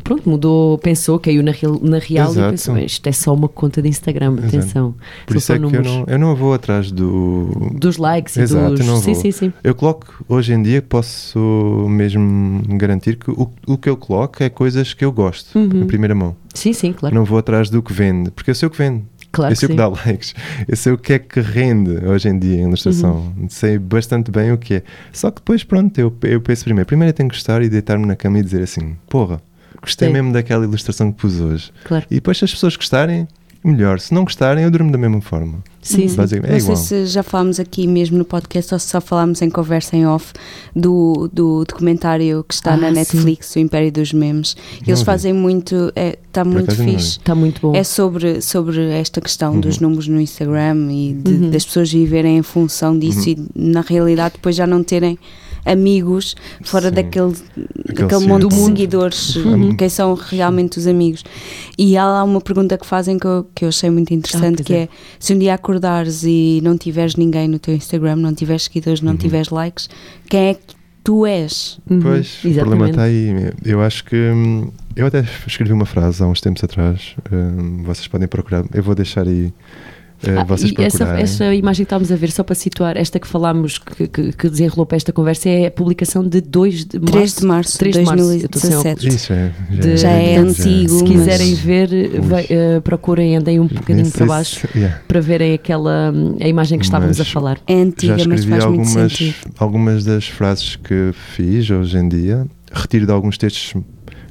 [0.04, 3.82] pronto, mudou, pensou, caiu na real, na real e pensou: isto é só uma conta
[3.82, 4.48] de Instagram, Exato.
[4.48, 4.96] atenção.
[5.26, 7.70] Por isso é que eu não, eu não vou atrás do.
[7.74, 8.80] Dos likes e Exato, dos.
[8.82, 9.22] eu não sim, vou.
[9.22, 9.54] sim, sim.
[9.64, 11.40] Eu coloco, hoje em dia, posso
[11.90, 15.84] mesmo garantir que o, o que eu coloco é coisas que eu gosto, Uhum.
[15.84, 16.36] em primeira mão.
[16.54, 17.14] Sim, sim, claro.
[17.16, 19.04] Não vou atrás do que vende, porque eu sei o que vende.
[19.32, 19.74] Claro eu sei o sim.
[19.74, 20.34] que dá likes,
[20.68, 23.48] eu sei o que é que rende hoje em dia em ilustração, Uhum.
[23.50, 24.84] sei bastante bem o que é.
[25.14, 28.06] Só que depois, pronto, eu, eu penso primeiro, primeiro eu tenho que gostar e deitar-me
[28.06, 29.42] na cama e dizer assim: porra,
[29.82, 30.14] gostei Sim.
[30.14, 31.72] mesmo daquela ilustração que pus hoje.
[31.86, 32.06] Claro.
[32.10, 33.28] E depois, se as pessoas gostarem,
[33.64, 34.00] melhor.
[34.00, 35.64] Se não gostarem, eu durmo da mesma forma.
[35.82, 36.16] Sim, sim.
[36.16, 36.86] Basicamente, é Não sei igual.
[36.86, 40.34] se já falámos aqui mesmo no podcast ou se só falámos em conversa em off
[40.76, 42.94] do, do documentário que está Ah, na sim.
[42.96, 44.56] Netflix, O Império dos Memes.
[44.86, 46.98] Eles fazem muito, está muito acaso não vi.
[46.98, 47.10] fixe.
[47.20, 47.76] Está muito bom.
[47.76, 49.84] É sobre, sobre esta questão dos Uhum.
[49.84, 51.50] números no Instagram e de- Uhum.
[51.50, 53.48] das pessoas viverem em função disso Uhum.
[53.56, 55.18] e na realidade depois já não terem
[55.66, 56.96] amigos fora Sim.
[56.96, 57.34] daquele,
[57.94, 58.66] daquele monte de mundo.
[58.66, 59.76] seguidores, Uhum.
[59.76, 61.24] quem são realmente os amigos.
[61.78, 64.68] E há lá uma pergunta que fazem que eu, que eu achei muito interessante, pois
[64.68, 64.82] que é.
[64.84, 64.90] é.
[65.20, 69.12] se um dia acordares e não tiveres ninguém no teu Instagram, não tiveres seguidores, não
[69.14, 69.18] Uhum.
[69.18, 69.90] tiveres likes,
[70.30, 71.80] quem é que tu és?
[71.90, 72.60] Uhum, Pois, o exatamente.
[72.60, 73.52] problema está aí.
[73.66, 74.16] Eu acho que.
[74.16, 77.16] hum, Eu até escrevi uma frase há uns tempos atrás.
[77.32, 78.66] hum, vocês podem procurar.
[78.74, 79.54] Eu vou deixar aí.
[80.24, 81.24] Eh, Ah, vocês e essa, procurarem.
[81.24, 84.50] essa imagem que estávamos a ver, só para situar, esta que falámos, que, que, que
[84.50, 87.12] desenrolou para esta conversa, é a publicação de 2 de março.
[87.14, 89.08] 3 de março de 3 de março, eu estou sem 2017.
[89.08, 89.52] Isso é.
[89.70, 94.22] De- Já é antigo, Se mas- quiserem ver, vai- eh, procurem, andem um bocadinho para
[94.22, 95.00] se- baixo yeah.
[95.08, 97.60] para verem aquela a imagem que estávamos Mas- a falar.
[97.68, 99.36] É antiga, Já mas escrevi faz muito algumas, sentido.
[99.58, 102.46] algumas das frases que fiz hoje em dia.
[102.72, 103.82] Retiro de alguns textos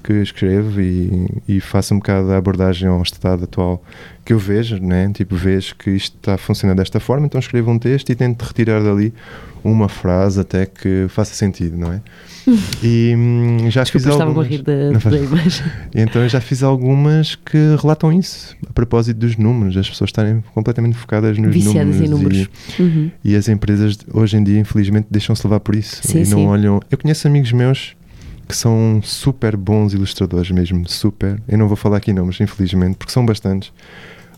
[0.04, 3.82] que escrevo e, e faço um bocado a abordagem ao estado atual
[4.28, 5.10] que eu vejo, né?
[5.14, 8.42] Tipo, vejo que isto está a funcionar desta forma, então escrevo um texto e tento
[8.42, 9.10] retirar dali
[9.64, 12.02] uma frase até que faça sentido, não é?
[12.82, 14.46] E hum, já Desculpa, fiz estava a algumas.
[14.46, 15.66] rir da, Não da imagem.
[15.94, 20.44] Então eu já fiz algumas que relatam isso, a propósito dos números, as pessoas estarem
[20.54, 22.48] completamente focadas nos Viciadas em números.
[22.48, 22.48] números.
[22.78, 23.10] Uhum.
[23.24, 26.00] E, e as empresas hoje em dia, infelizmente, deixam-se levar por isso.
[26.02, 26.46] Sim, e não sim.
[26.46, 26.80] olham.
[26.90, 27.96] Eu conheço amigos meus
[28.46, 31.40] que são super bons ilustradores mesmo, super.
[31.48, 33.72] Eu não vou falar aqui nomes, infelizmente, porque são bastantes.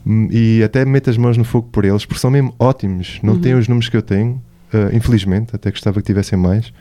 [0.07, 3.19] Hum, E até meto as mãos no fogo por eles, porque são mesmo ótimos.
[3.23, 3.41] Não Uhum.
[3.41, 4.41] têm os números que eu tenho,
[4.73, 6.73] eh, infelizmente, até gostava que tivessem mais.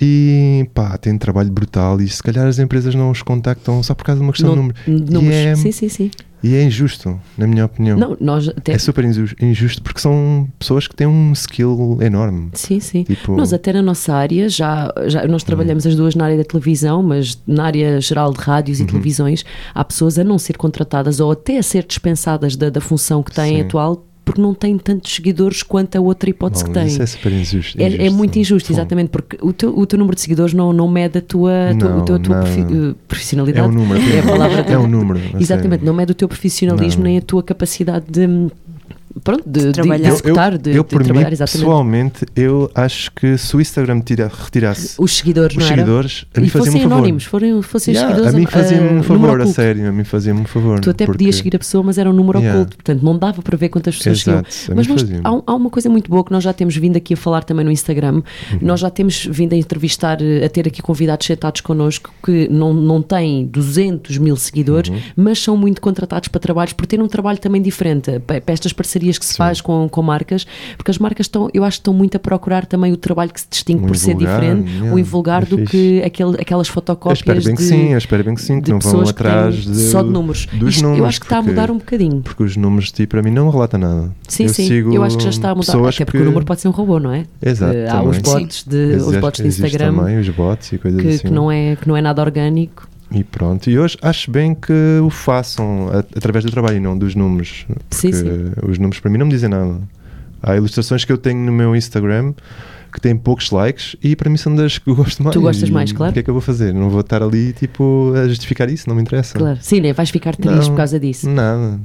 [0.00, 3.94] E pá, têm um trabalho brutal e se calhar as empresas não os contactam só
[3.94, 5.12] por causa de uma questão Não- de número.
[5.12, 5.36] números.
[5.36, 6.10] E é- Sim, sim, sim.
[6.44, 7.96] E é injusto, na minha opinião.
[7.96, 8.72] Não, nós até.
[8.72, 12.50] É super inju- injusto porque são pessoas que têm um skill enorme.
[12.54, 13.04] Sim, sim.
[13.04, 16.42] Tipo, Nós até na nossa área, já, já nós trabalhamos as duas na área da
[16.42, 18.86] televisão, mas na área geral de rádios Uhum.
[18.86, 22.80] e televisões, há pessoas a não ser contratadas ou até a ser dispensadas da, da
[22.80, 23.60] função que têm Sim.
[23.62, 26.86] atual porque não têm tantos seguidores quanto a outra hipótese que têm.
[26.86, 27.80] Isso é super injusto.
[27.80, 30.72] É, é muito injusto, Bom, exatamente, porque o teu, o teu número de seguidores não,
[30.72, 32.42] não mede a tua, Não, a tua, a tua não.
[32.44, 33.68] profi- eh, É profissionalidade.
[33.68, 34.00] um número.
[34.00, 35.18] É a palavra É um número.
[35.34, 35.86] a Exatamente, sério.
[35.86, 38.26] não mede o teu profissionalismo nem a tua capacidade de,
[39.22, 39.96] pronto, de, de, trabalhar.
[39.98, 41.58] de Eu- Eu, executar, de, eu de por mim, trabalhar, exatamente.
[41.64, 45.76] pessoalmente, eu acho que se o Instagram tira, retirasse Os seguidores, os não era?
[45.76, 46.94] seguidores, a mim E fazia-me fossem um favor.
[46.98, 50.04] anónimos, forem, fossem Yeah, seguidores a mim fazia-me um número favor, a sério, a mim
[50.04, 50.80] fazia-me um favor.
[50.80, 52.60] Tu até porque- podias seguir a pessoa, mas era um número Yeah.
[52.60, 54.18] oculto, portanto não dava para ver quantas pessoas.
[54.26, 55.04] Exato, a Mas mim nós,
[55.46, 57.64] há, há uma coisa muito boa que nós já temos vindo aqui a falar também
[57.64, 58.22] no Instagram.
[58.52, 58.58] Uhum.
[58.60, 63.02] Nós já temos vindo a entrevistar, a ter aqui convidados sentados connosco que não, não
[63.02, 65.00] têm 200 mil seguidores, Uhum.
[65.16, 68.18] mas são muito contratados para trabalhos por ter um trabalho também diferente.
[68.26, 69.38] Pa- Para estas parcerias parcerias que se Sim.
[69.38, 72.66] faz com, com marcas, porque as marcas estão, eu acho que estão muito a procurar
[72.66, 75.58] também o trabalho que se distingue O por ser diferente, yeah, o invulgar é do
[75.58, 75.70] fixe.
[75.70, 78.56] que aquele, aquelas Eu fotocópias espero bem que de, sim, eu espero bem que sim,
[78.60, 80.46] que de não vão que atrás de, só de números.
[80.52, 80.98] dos Isto números.
[81.00, 82.20] eu acho que está a mudar um bocadinho.
[82.22, 84.10] Porque os números, tipo, para mim não relata nada.
[84.28, 85.72] Sim, eu sim, sigo eu acho que já está a mudar.
[85.88, 87.24] Até porque que- o número pode ser um robô, não é?
[87.44, 87.74] Exato.
[87.74, 91.08] Eh, há os bots de, os bots de Instagram também, os bots e coisas que,
[91.08, 91.18] assim.
[91.18, 92.88] que não é, que não é nada orgânico.
[93.12, 93.68] E pronto.
[93.68, 94.72] E hoje acho bem que
[95.02, 97.66] o façam através do trabalho e não dos números.
[97.90, 98.52] Sim, Porque sim.
[98.62, 99.76] os números para mim não me dizem nada.
[100.42, 102.34] Há ilustrações que eu tenho no meu Instagram
[102.92, 105.36] que têm poucos likes e para mim são das que eu gosto mais.
[105.36, 106.10] gostas E mais, claro.
[106.10, 106.74] O que é que eu vou fazer?
[106.74, 109.38] Não vou estar ali tipo a justificar isso, não me interessa.
[109.38, 109.58] Claro.
[109.62, 109.92] Sim, né?
[109.92, 111.28] vais ficar triste Não, por causa disso.
[111.28, 111.80] Nada.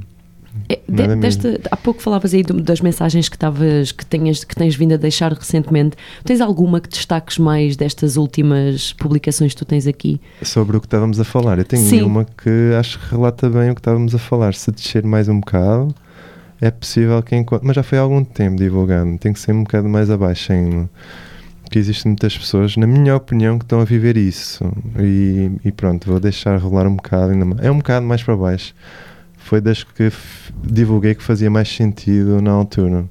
[0.70, 4.76] É, de- desta, há pouco falavas aí das mensagens que, estavas, que, tenhas, que tens
[4.76, 5.96] vindo a deixar recentemente.
[6.26, 10.20] Tens alguma que destaques mais destas últimas publicações que tu tens aqui?
[10.42, 11.58] Sobre o que estávamos a falar.
[11.58, 12.02] Eu tenho Sim.
[12.02, 14.54] uma que acho que relata bem o que estávamos a falar.
[14.54, 15.96] Se descer mais um bocado,
[16.60, 17.66] é possível que encontre.
[17.66, 19.18] Mas já foi há algum tempo divulgado.
[19.20, 20.90] Tem que ser um bocado mais abaixo ainda.
[21.64, 24.66] Porque existem muitas pessoas, na minha opinião, que estão a viver isso.
[25.00, 27.62] E, e pronto, vou deixar rolar um bocado ainda mais.
[27.62, 28.74] É um bocado mais para baixo.
[29.48, 30.12] Foi das que
[30.64, 33.06] divulguei que fazia mais sentido na altura.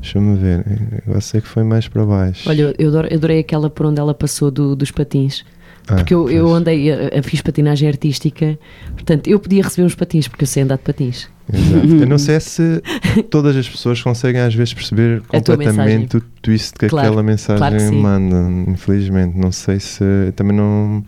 [0.00, 1.02] Deixa-me ver.
[1.06, 2.48] Eu sei que foi mais para baixo.
[2.48, 5.44] Olha, eu adorei aquela por onde ela passou do- dos patins.
[5.88, 6.88] Ah, Porque eu, eu andei,
[7.22, 8.58] fiz patinagem artística,
[8.92, 11.28] portanto eu podia receber uns patins, porque eu sei andar de patins.
[11.52, 11.86] Exato.
[11.86, 12.82] Eu não sei se
[13.30, 17.76] todas as pessoas conseguem às vezes perceber completamente o twist que Claro, aquela mensagem claro
[17.78, 19.36] que manda, infelizmente.
[19.36, 20.04] Não sei se
[20.36, 21.02] também não,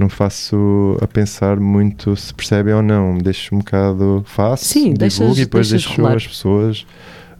[0.00, 3.18] não faço a pensar muito se percebem ou não.
[3.18, 6.16] Deixo um bocado faço, Sim, divulgo deixas- e depois deixas deixo rolar.
[6.16, 6.86] as pessoas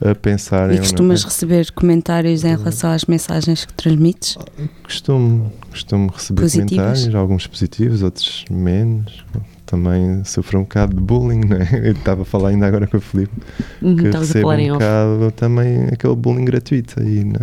[0.03, 0.77] a pensarem.
[0.77, 4.37] E costumas receber comentários em relação às mensagens que transmites?
[4.83, 6.71] Costumo, costumo receber Positivas?
[6.71, 9.25] comentários, alguns positivos, outros menos.
[9.71, 11.69] Também sofro um bocado de bullying, né?
[11.85, 13.33] Eu estava a falar ainda agora com o Filipe.
[13.81, 14.81] Uhum, que falar um em off.
[14.81, 17.39] bocado também aquele bullying gratuito aí na...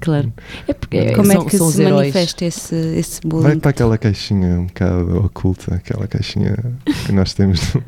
[0.00, 0.32] Claro.
[0.68, 1.96] É porque é, Como são, é que se heróis.
[1.96, 3.42] manifesta esse, esse bullying?
[3.42, 6.56] Vai para aquela caixinha um bocado oculta, aquela caixinha
[7.04, 7.82] que nós temos no,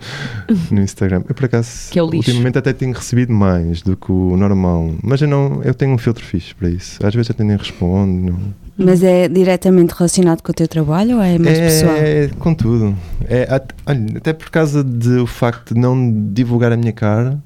[0.76, 1.22] no Instagram.
[1.28, 2.30] Eu por acaso Que é o lixo.
[2.30, 5.98] ultimamente até tenho recebido mais do que o normal, mas eu não eu tenho um
[5.98, 6.98] filtro fixe para isso.
[7.07, 8.33] Às vezes até nem respondo.
[8.33, 8.63] Não.
[8.76, 11.94] Mas é diretamente relacionado com o teu trabalho ou é mais pessoal?
[11.96, 12.96] É, com tudo.
[13.28, 13.46] É,
[13.87, 17.38] olha, até por causa do facto de não divulgar a minha cara,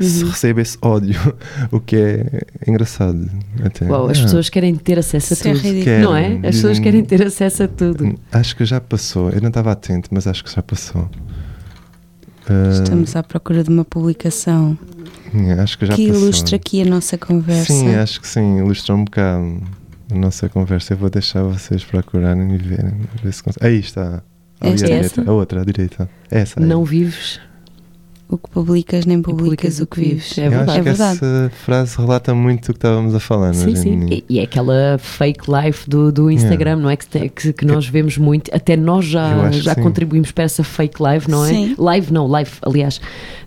[0.00, 0.30] se Uhum.
[0.30, 1.20] recebo esse ódio,
[1.70, 3.30] o que é engraçado.
[3.64, 3.86] Até.
[3.86, 4.22] Uau, as Ah.
[4.24, 5.62] pessoas querem ter acesso a Isso é tudo.
[5.62, 5.84] ridículo.
[5.84, 6.48] Querem, Não é?
[6.48, 8.14] As pessoas querem ter acesso a tudo.
[8.32, 9.30] Acho que já passou.
[9.30, 11.08] Eu não estava atento, mas acho que já passou.
[12.48, 14.76] Ah, Estamos à procura de uma publicação
[15.32, 16.22] é, acho que já que passou.
[16.24, 17.72] ilustra aqui a nossa conversa.
[17.72, 19.62] Sim, acho que sim, ilustra um bocado
[20.12, 20.92] a nossa conversa.
[20.94, 22.94] Eu vou deixar vocês procurarem e verem.
[23.22, 24.22] Ver se cons- Aí está.
[24.60, 25.22] Ali é essa?
[25.28, 26.08] A outra, à direita.
[26.30, 26.66] Essa aí.
[26.66, 27.40] Não vives.
[28.32, 30.38] O que publicas nem publicas o que vives.
[30.38, 30.70] É Eu verdade.
[30.70, 31.16] acho É que verdade.
[31.18, 33.52] essa frase relata muito o que estávamos a falar.
[33.52, 33.90] Sim, não é, sim.
[33.90, 34.24] Janine?
[34.28, 36.96] E, e é aquela fake life do, do Instagram, não é?
[36.96, 38.50] Que, que, que nós vemos muito.
[38.54, 39.82] Até nós Eu já, já sim.
[39.82, 41.48] contribuímos para essa fake live, não é?
[41.48, 41.74] Sim.
[41.78, 43.00] Live, não, live, aliás,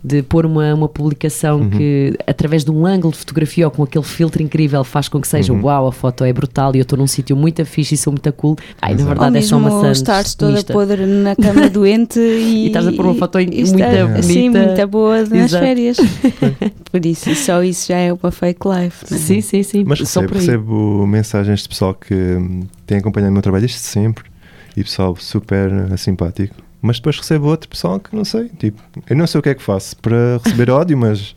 [0.04, 1.70] de pôr uma, uma publicação Uhum.
[1.72, 5.28] que, através de um ângulo de fotografia ou com aquele filtro incrível, faz com que
[5.28, 5.64] seja Uhum.
[5.64, 8.32] uau, a foto é brutal e eu estou num sítio muito fixe e sou muito
[8.34, 8.56] cool.
[8.80, 9.02] Ai, na Exato.
[9.10, 10.72] Ou verdade é só uma estares toda mista.
[10.74, 14.52] podre na cama doente e, E estás a pôr uma foto e muito estar- Sim,
[14.52, 14.75] bonita.
[14.78, 15.64] Muito boa nas Exato.
[15.66, 15.98] férias.
[16.92, 19.06] Por isso, só isso já é uma fake life.
[19.10, 19.22] não é?
[19.22, 19.84] Sim, sim, sim.
[19.86, 20.46] Mas só recebo, por aí.
[20.46, 24.26] recebo mensagens de pessoal que hum, tem acompanhado o meu trabalho desde sempre
[24.76, 26.56] e pessoal super eh, simpático.
[26.82, 28.50] Mas depois recebo outro pessoal que não sei.
[28.50, 31.36] Tipo, eu não sei o que é que faço para receber ódio, mas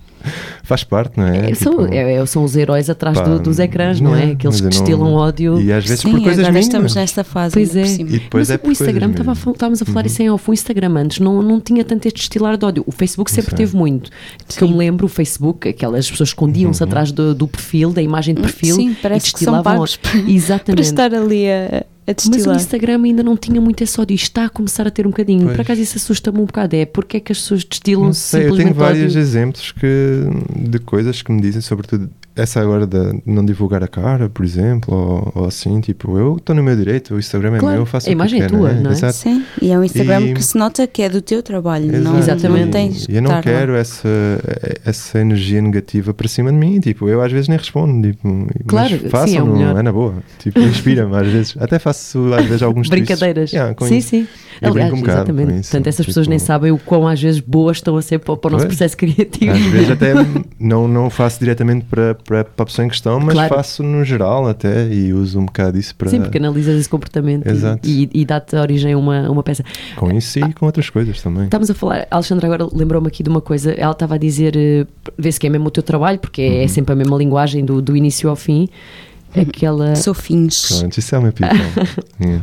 [0.63, 1.51] faz parte, não é?
[1.51, 4.33] É, são, Tipo, é- é- são os heróis atrás pá, do- dos ecrãs, não é?
[4.33, 5.61] Aqueles que destilam ódio.
[5.61, 6.67] E às vezes Sim, por coisas agora mínimas.
[6.67, 7.53] estamos nesta fase.
[7.55, 7.85] Pois é.
[7.87, 10.07] E depois Mas é o Instagram, estava a estávamos a falar Uhum.
[10.07, 12.85] isso em off, o Instagram antes não, não tinha tanto este estilar de ódio.
[12.87, 13.57] O Facebook sempre Exato.
[13.57, 14.11] teve muito.
[14.49, 16.89] Que eu me lembro, o Facebook, aquelas pessoas escondiam-se Uhum.
[16.89, 18.75] atrás do, do perfil, da imagem de perfil.
[18.77, 20.23] Sim, e parece que são destilavam pagos para, ódio.
[20.25, 20.83] para Exatamente.
[20.89, 22.57] estar ali a, a Mas o destilar.
[22.57, 24.15] Instagram ainda não tinha muito esse ódio.
[24.15, 25.41] e Está a começar a ter um bocadinho.
[25.41, 25.61] Por Pois.
[25.61, 26.75] acaso isso assusta-me um bocado.
[26.77, 29.21] É porque é que as pessoas destilam Não sei, eu tenho simplesmente vários ódio.
[29.21, 30.23] exemplos que,
[30.69, 34.95] de coisas que me dizem, sobretudo essa agora de não divulgar a cara, por exemplo,
[34.95, 37.87] ou, ou assim, tipo, eu estou no meu direito, o Instagram é Claro, meu, eu
[37.87, 38.93] faço a o que imagem é quero, tua, não é?
[38.95, 39.15] Exato.
[39.15, 42.19] Sim, e é um Instagram E- que se nota que é do teu trabalho, não,
[42.19, 42.39] Exato.
[42.39, 42.65] Exatamente.
[42.65, 43.43] não tens E eu não lá.
[43.43, 44.09] quero essa,
[44.85, 46.81] essa energia negativa para cima de mim.
[46.81, 48.09] Tipo, eu às vezes nem respondo.
[48.09, 49.79] Tipo, mas Claro, sim, façam, é o não melhor.
[49.79, 50.15] é na boa.
[50.39, 51.57] Tipo, inspira-me às vezes.
[51.59, 52.89] Até faço às vezes alguns.
[52.89, 53.53] Brincadeiras.
[53.53, 54.09] Yeah, com sim, isso.
[54.11, 54.27] sim.
[54.61, 55.61] Eu Aliás, brinco um bocado exatamente.
[55.61, 58.19] isso, Portanto, essas pessoas tipo- nem sabem o quão às vezes boas estão a ser
[58.19, 58.77] para, para o nosso Pois.
[58.77, 59.53] processo criativo.
[59.53, 60.15] Às vezes até
[60.59, 63.55] não, não faço diretamente para para, para a pessoa em questão, mas Claro.
[63.55, 67.47] faço no geral até e uso um bocado isso para Sim, porque analisas esse comportamento
[67.47, 67.89] e- Exato.
[67.89, 69.65] e, e dá-te origem a uma, uma peça.
[69.97, 71.45] com isso e com outras coisas também.
[71.45, 74.55] Estamos a falar, a Alexandra agora lembrou-me aqui de uma coisa, ela estava a dizer,
[74.57, 74.87] eh,
[75.19, 76.69] vê-se que é mesmo o teu trabalho, porque é, Uhum.
[76.69, 78.69] sempre a mesma linguagem do, do início ao fim.
[79.35, 79.95] Aquela.
[79.97, 80.79] Sou fins.
[80.79, 81.59] Pronto, isso é uma people.
[82.21, 82.43] Yeah.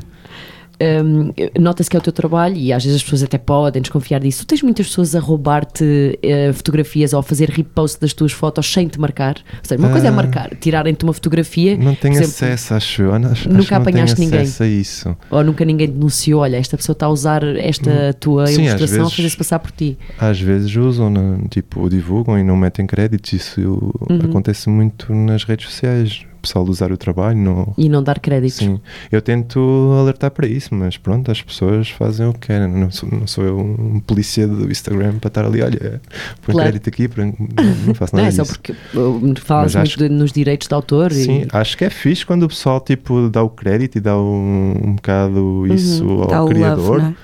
[0.81, 4.19] Hum, Nota-se que é o teu trabalho e às vezes as pessoas até podem desconfiar
[4.19, 4.45] disso.
[4.45, 8.71] Tu tens muitas pessoas a roubar-te eh, fotografias ou a fazer repost das tuas fotos
[8.71, 9.35] sem te marcar.
[9.53, 10.13] Ou seja, uma coisa é Ah.
[10.13, 13.13] marcar, tirarem-te uma fotografia Não tenho exemplo, acesso, acho eu.
[13.13, 14.39] Acho, acho Nunca não apanhaste ninguém.
[14.59, 15.15] a isso.
[15.31, 16.41] ou nunca ninguém denunciou.
[16.41, 18.47] Olha, esta pessoa está a usar esta tua Hum.
[18.47, 19.97] Sim, às ilustração a fazer-se passar por ti.
[20.19, 21.38] Às vezes usam, né?
[21.49, 23.33] tipo, divulgam e não metem créditos.
[23.33, 23.61] Isso
[24.09, 24.19] Uhum.
[24.29, 26.25] acontece muito nas redes sociais.
[26.45, 27.38] Pessoal usar o trabalho.
[27.38, 27.73] Não...
[27.77, 28.58] E não dar créditos.
[28.60, 28.79] Sim,
[29.12, 29.60] eu tento
[29.99, 32.67] alertar para isso, mas pronto, as pessoas fazem o que querem.
[32.67, 36.01] Não sou, não sou eu um polícia do Instagram para estar ali, olha,
[36.43, 36.69] põe Claro.
[36.69, 38.53] crédito aqui, põe- não, não faço Não nada é só disso.
[38.60, 42.25] porque uh, falas acho muito nos direitos de autor Sim, e acho que é fixe
[42.25, 46.47] quando o pessoal tipo, dá o crédito e dá um, um bocado isso Dá ao
[46.47, 47.15] criador, love, não é?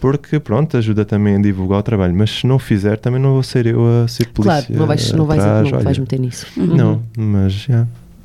[0.00, 2.14] porque pronto, ajuda também a divulgar o trabalho.
[2.14, 4.62] Mas se não fizer, também não vou ser eu a ser polícia.
[4.62, 6.46] claro, não vais, não vais, atrás, não vais meter nisso.
[6.56, 7.84] Não, mas já,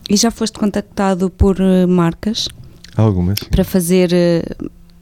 [0.10, 2.48] E já foste contactado por eh, marcas
[2.96, 3.39] algumas.
[3.39, 3.46] sim.
[3.50, 4.44] para fazer eh,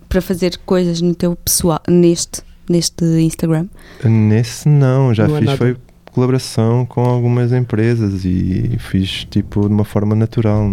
[0.08, 3.68] para fazer coisas no teu pessoal neste neste Instagram?
[4.04, 5.58] Nesse não, já Não é fiz nada.
[5.58, 5.78] foi
[6.12, 10.72] colaboração com algumas empresas e fiz tipo de uma forma natural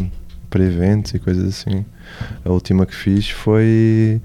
[0.51, 1.85] para eventos e coisas assim.
[2.45, 4.21] A última que fiz foi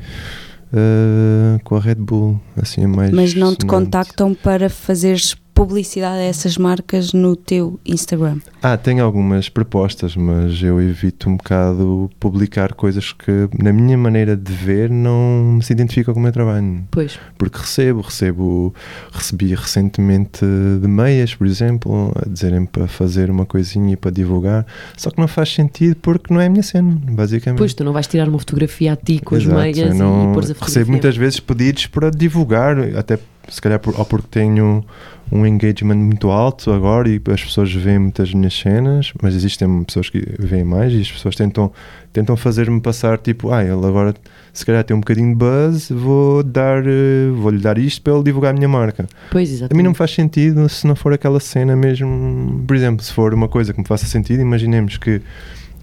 [0.73, 3.11] eh, com a Red Bull, assim é mais.
[3.11, 3.65] Mas não te sonante.
[3.67, 8.37] contactam para fazeres publicidade a essas marcas no teu Instagram.
[8.61, 14.35] Ah, tenho algumas propostas, mas eu evito um bocado publicar coisas que, na minha maneira
[14.35, 16.83] de ver, não se identificam com o meu trabalho.
[16.89, 18.73] Pois, Porque recebo, recebo,
[19.11, 20.43] recebi recentemente
[20.81, 24.65] de meias, por exemplo, a dizerem para fazer uma coisinha e para divulgar,
[24.97, 27.57] só que não faz sentido porque não é a minha cena, basicamente.
[27.59, 30.33] pois tu não vais tirar uma fotografia a ti com Exato, as meias não- e
[30.33, 30.65] pôres a fotografia.
[30.79, 34.83] Recebo muitas vezes pedidos para divulgar, até se calhar por, ou porque tenho
[35.31, 40.09] um engagement muito alto agora e as pessoas veem muitas minhas cenas, mas existem pessoas
[40.09, 41.71] que veem mais e as pessoas tentam,
[42.11, 44.13] tentam fazer-me passar tipo, ah, ele agora
[44.51, 48.23] se calhar tem um bocadinho de buzz, vou dar, eh, vou-lhe dar isto para ele
[48.23, 49.07] divulgar a minha marca.
[49.31, 49.83] Pois, A mim exatamente.
[49.83, 52.63] não me faz sentido se não for aquela cena mesmo.
[52.67, 55.21] Por exemplo, se for uma coisa que me faça sentido, imaginemos que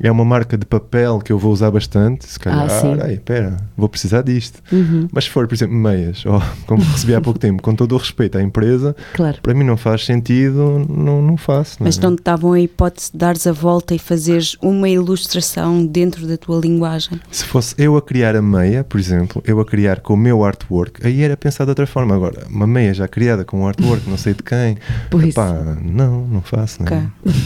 [0.00, 2.26] é uma marca de papel que eu vou usar bastante.
[2.26, 4.60] Se calhar, Ah, ai, pera, vou precisar disto.
[4.72, 7.94] Uhum, Mas se for, por exemplo, meias, ou como recebi há pouco tempo, com todo
[7.94, 9.38] o respeito à empresa, claro.
[9.42, 11.76] para mim não faz sentido, não, não faço.
[11.80, 12.02] Mas é?
[12.02, 16.36] não te davam a hipótese de dares a volta e fazeres uma ilustração dentro da
[16.36, 17.20] tua linguagem.
[17.30, 20.44] Se fosse eu a criar a meia, por exemplo, eu a criar com o meu
[20.44, 22.14] artwork, aí era pensado de outra forma.
[22.14, 24.76] Agora, uma meia já criada com um artwork, não sei de quem,
[25.10, 26.82] Pois, pá, não, não faço.
[26.82, 26.98] Não, Ok.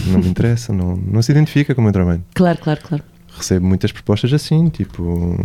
[0.08, 2.22] não me interessa, não, não se identifica com o meu trabalho.
[2.34, 3.04] claro, claro, claro.
[3.36, 5.36] recebo muitas propostas assim, tipo,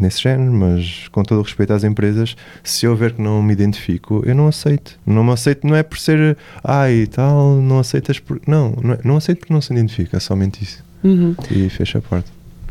[0.00, 3.52] nesse género, mas com todo o respeito às empresas, se eu ver que não me
[3.52, 4.98] identifico, eu não aceito.
[5.04, 8.40] Não me aceito, não é por ser, ai e tal, não aceitas por.
[8.46, 10.82] Não, não, é- não aceito porque não se identifica, é somente isso.
[11.02, 11.34] Uhum.
[11.50, 12.30] E fecha a porta.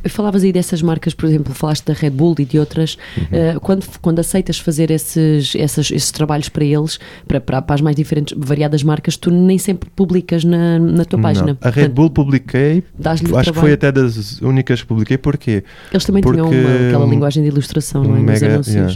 [0.10, 2.98] Falavas aí dessas marcas, por exemplo, falaste da Red Bull e de outras.
[3.18, 3.24] Uhum.
[3.56, 7.82] Uh, quando, quando aceitas fazer esses, essas- esses trabalhos para eles, para, para, para as
[7.82, 11.48] mais diferentes, variadas marcas, tu nem sempre publicas na, na tua página.
[11.48, 11.58] Não.
[11.62, 13.54] A Red Portanto, Bull publiquei, acho que trabalho.
[13.54, 15.64] foi até das únicas que publiquei, porquê?
[15.92, 18.20] Eles também tinham porque uma, aquela um- linguagem de ilustração, não é?
[18.20, 18.76] um Nos mega- anúncios.
[18.76, 18.96] yeah.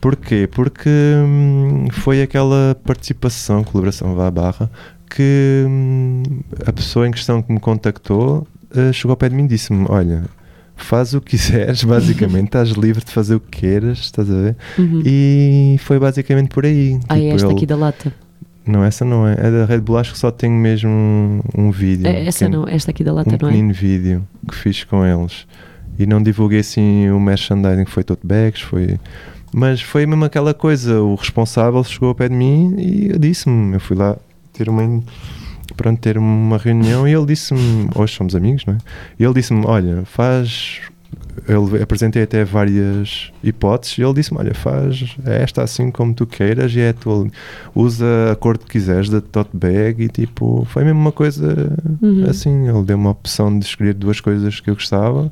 [0.00, 0.46] Porquê?
[0.52, 4.70] Porque hum, foi aquela participação, colaboração vá à barra,
[5.08, 6.22] que hum,
[6.66, 9.86] a pessoa em questão que me contactou eh, chegou ao pé de mim e disse-me:
[9.88, 10.24] Olha,
[10.76, 14.56] faz o que quiseres, basicamente, estás livre de fazer o que queiras, estás a ver?
[14.78, 15.02] Uhum.
[15.04, 16.98] E foi basicamente por aí.
[17.08, 18.12] Ah, é Tipo, esta ele- aqui da lata.
[18.66, 19.32] Não, essa não é.
[19.32, 22.06] A da Red Bull acho que só tenho mesmo um, um vídeo.
[22.06, 23.38] É, um essa pequeno- não, esta aqui da um lata, não é?
[23.38, 25.46] pequenino vídeo que fiz com eles
[25.98, 28.98] e não divulguei assim o merchandising, foi tote bags, foi.
[29.52, 33.74] Mas foi mesmo aquela coisa, o responsável chegou ao pé de mim e eu disse-me,
[33.74, 34.16] eu fui lá
[34.52, 34.82] ter uma
[35.76, 38.78] pronto, ter uma reunião e ele disse-me, hoje somos amigos, não é?
[39.18, 40.80] E ele disse-me, olha, faz
[41.46, 46.74] eu apresentei até várias hipóteses e ele disse-me, olha, faz esta assim como tu queiras
[46.74, 47.26] e é a tua,
[47.74, 51.54] usa a cor que quiseres da tote bag e tipo, foi mesmo uma coisa
[52.00, 52.24] Uhum.
[52.28, 55.30] assim, ele deu uma opção de escolher duas coisas que eu gostava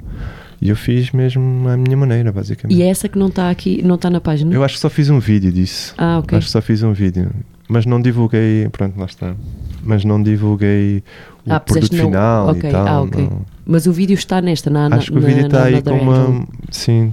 [0.60, 2.78] e eu fiz mesmo à minha maneira, basicamente.
[2.78, 4.54] E é essa que não está aqui, não está na página?
[4.54, 5.94] Eu acho que só fiz um vídeo disso.
[5.98, 6.38] Ah, ok.
[6.38, 7.30] Acho que só fiz um vídeo.
[7.68, 9.34] Mas não divulguei, pronto, lá está.
[9.82, 11.02] Mas não divulguei
[11.46, 12.86] o Ah, produto final ok, e tal.
[12.86, 13.22] ah, ok.
[13.22, 13.40] não.
[13.66, 15.82] Mas o vídeo está nesta, na na- Acho que o na- vídeo está na- aí
[15.82, 16.46] com uma.
[16.70, 17.12] Sim,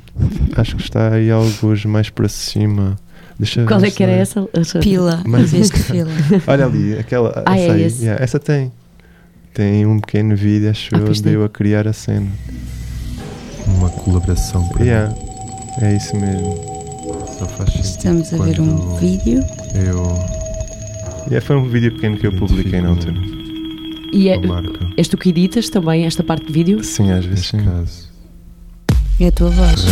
[0.55, 2.95] acho que está aí alguns mais para cima.
[3.37, 4.79] Deixa eu Qual é que era não essa?
[4.79, 6.09] Pila, em Mas- vez de fila.
[6.47, 7.41] Olha ali, aquela.
[7.45, 8.03] Ah, essa é aí, esse.
[8.03, 8.71] yeah, essa tem.
[9.53, 12.27] tem um pequeno vídeo, acho Ah, eu, de eu a criar a cena.
[13.67, 15.15] Uma colaboração para Yeah,
[15.81, 16.55] é isso mesmo.
[17.37, 19.43] Só faz sentido Estamos a ver um vídeo.
[19.75, 20.03] Eu
[21.29, 23.15] Yeah, foi um vídeo pequeno que eu publiquei na altura.
[24.11, 24.39] E é,
[24.97, 26.83] és tu que editas também esta parte de vídeo?
[26.83, 27.63] Sim, às vezes sim.
[27.63, 28.09] caso.
[29.19, 29.85] É a tua voz.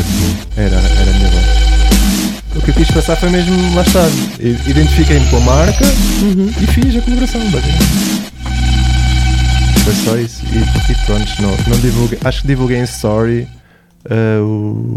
[0.55, 1.45] Era, era a minha voz.
[2.55, 4.01] O que eu quis passar foi mesmo, lá está,
[4.67, 5.85] identifiquei-me com a marca
[6.23, 6.47] Uhum.
[6.47, 8.31] e fiz a colaboração, basicamente.
[9.83, 10.43] Foi só isso.
[10.45, 13.47] E, e pronto, não, não divulguei, acho que divulguei em story
[14.09, 14.43] uh,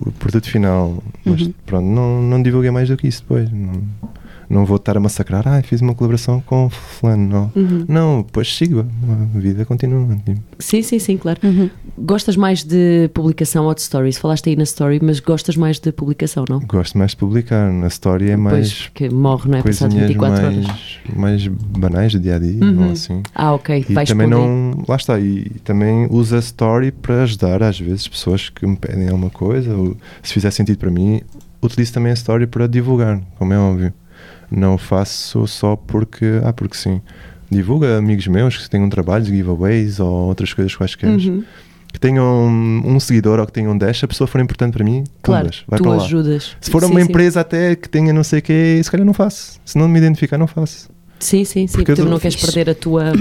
[0.06, 1.54] o produto final, mas Uhum.
[1.66, 3.50] pronto, não, não divulguei mais do que isso depois.
[3.52, 3.82] Não,
[4.50, 7.52] não vou estar a massacrar, ah, fiz uma colaboração com fulano, não.
[7.54, 7.84] Uhum.
[7.88, 8.80] Não, depois sigo,
[9.34, 10.16] a vida continua.
[10.26, 10.40] tipo.
[10.58, 11.38] Sim, sim, sim, claro.
[11.44, 11.70] Uhum.
[11.96, 14.18] Gostas mais de publicação ou de stories?
[14.18, 16.58] Falaste aí na story, mas gostas mais de publicação, não?
[16.60, 19.62] Gosto mais de publicar, na story é Pois, mais que morre, não é?
[19.62, 20.80] Passado coisinhas 24 mais, horas.
[21.16, 22.72] mais banais do dia a dia, Uhum.
[22.72, 23.22] não assim.
[23.34, 23.86] Ah, ok.
[23.88, 24.82] E Vais também não.
[24.88, 29.08] Lá está, e também uso a story para ajudar às vezes pessoas que me pedem
[29.08, 31.20] alguma coisa, ou se fizer sentido para mim,
[31.62, 33.92] utilizo também a story para divulgar, como é óbvio.
[34.50, 36.40] Não faço só porque.
[36.42, 37.00] Ah, porque sim.
[37.50, 41.08] Divulga amigos meus que tenham trabalhos, giveaways ou outras coisas quaisquer.
[41.10, 41.44] Uhum.
[41.92, 45.02] Que tenham um seguidor ou que tenham 10, se a pessoa for importante para mim,
[45.22, 46.56] Claro, pumbas, vai tu ajudas.
[46.60, 47.06] Se for Sim, uma sim.
[47.08, 49.60] empresa até que tenha não sei o quê, se calhar não faço.
[49.64, 50.88] Se não me identificar, não faço.
[51.18, 51.72] Sim, sim, sim.
[51.78, 53.12] Porque Tu não queres perder a tua.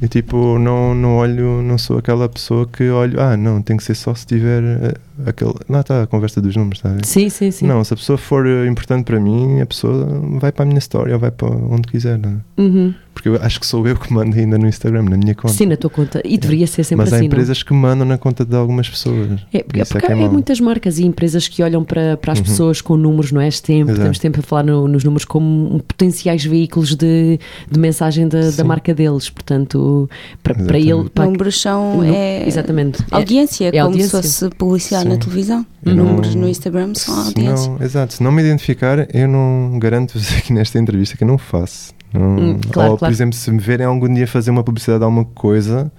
[0.00, 3.82] E tipo, não, não olho, não sou aquela pessoa que olho, ah, não, tem que
[3.82, 4.94] ser só se tiver eh,
[5.26, 5.54] aquele.
[5.68, 7.04] Lá está a conversa dos números, está a ver?
[7.04, 7.66] Sim, sim, sim.
[7.66, 10.06] Não, se a pessoa for eh, importante para mim, a pessoa
[10.38, 12.16] vai para a minha história ou vai para onde quiser.
[12.16, 12.62] não é?
[12.62, 12.94] Uhum.
[13.18, 15.52] Porque eu acho que sou eu que mando ainda no Instagram, na minha conta.
[15.52, 16.22] Sim, na tua conta.
[16.24, 17.26] E deveria ser sempre Mas há assim, não?
[17.26, 19.40] empresas que mandam na conta de algumas pessoas.
[19.52, 20.30] É, porque, Isso é porque que é há mau.
[20.30, 22.44] muitas marcas e empresas que olham para, para as Uhum.
[22.44, 23.50] pessoas com números, não é?
[23.50, 23.92] Sempre, Exato.
[23.92, 28.62] estamos sempre a falar no- nos números como potenciais veículos de, de mensagem da, da
[28.62, 29.28] marca deles.
[29.30, 30.08] Portanto,
[30.40, 31.08] para, para ele.
[31.12, 32.04] Para, Números são.
[32.04, 33.02] É exatamente.
[33.10, 34.22] É- Audiência, é como audiência.
[34.22, 35.08] se fosse publicidade Sim.
[35.10, 35.66] na televisão.
[35.84, 37.68] Eu Números não- no Instagram são audiência.
[37.68, 41.36] não, exato, se não me identificar, eu não garanto-vos aqui nesta entrevista que eu não
[41.36, 41.92] faço.
[42.12, 43.10] Não- Hum, claro, ou, claro.
[43.10, 45.90] por exemplo, se me verem algum dia fazer uma publicidade de alguma coisa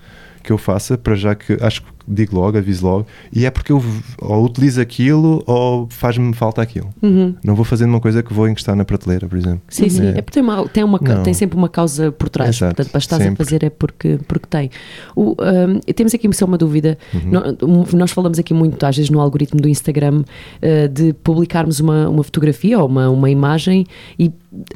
[0.44, 3.72] que eu faça, para já que acho que digo logo, aviso logo, e é porque
[3.72, 3.84] eu
[4.20, 6.90] ou utilizo aquilo ou faz-me falta aquilo.
[7.02, 7.36] Uhum.
[7.44, 9.62] Não vou fazendo uma coisa que vou encostar na prateleira, por exemplo.
[9.70, 10.08] Sim, sim.
[10.08, 10.18] É.
[10.18, 11.24] É porque tem, uma, tem, uma, Não.
[11.24, 12.56] tem sempre uma causa por trás.
[12.56, 13.44] Exato, Portanto, para estás a sempre.
[13.46, 14.72] fazer é porque, porque tem.
[15.16, 16.98] O, ahm, temos aqui só uma dúvida.
[17.14, 17.98] Uhum.
[17.98, 20.24] Nós falamos aqui muito, às vezes, no algoritmo do Instagram,
[20.62, 23.86] eh, de publicarmos uma, uma fotografia ou uma, uma imagem
[24.18, 24.32] e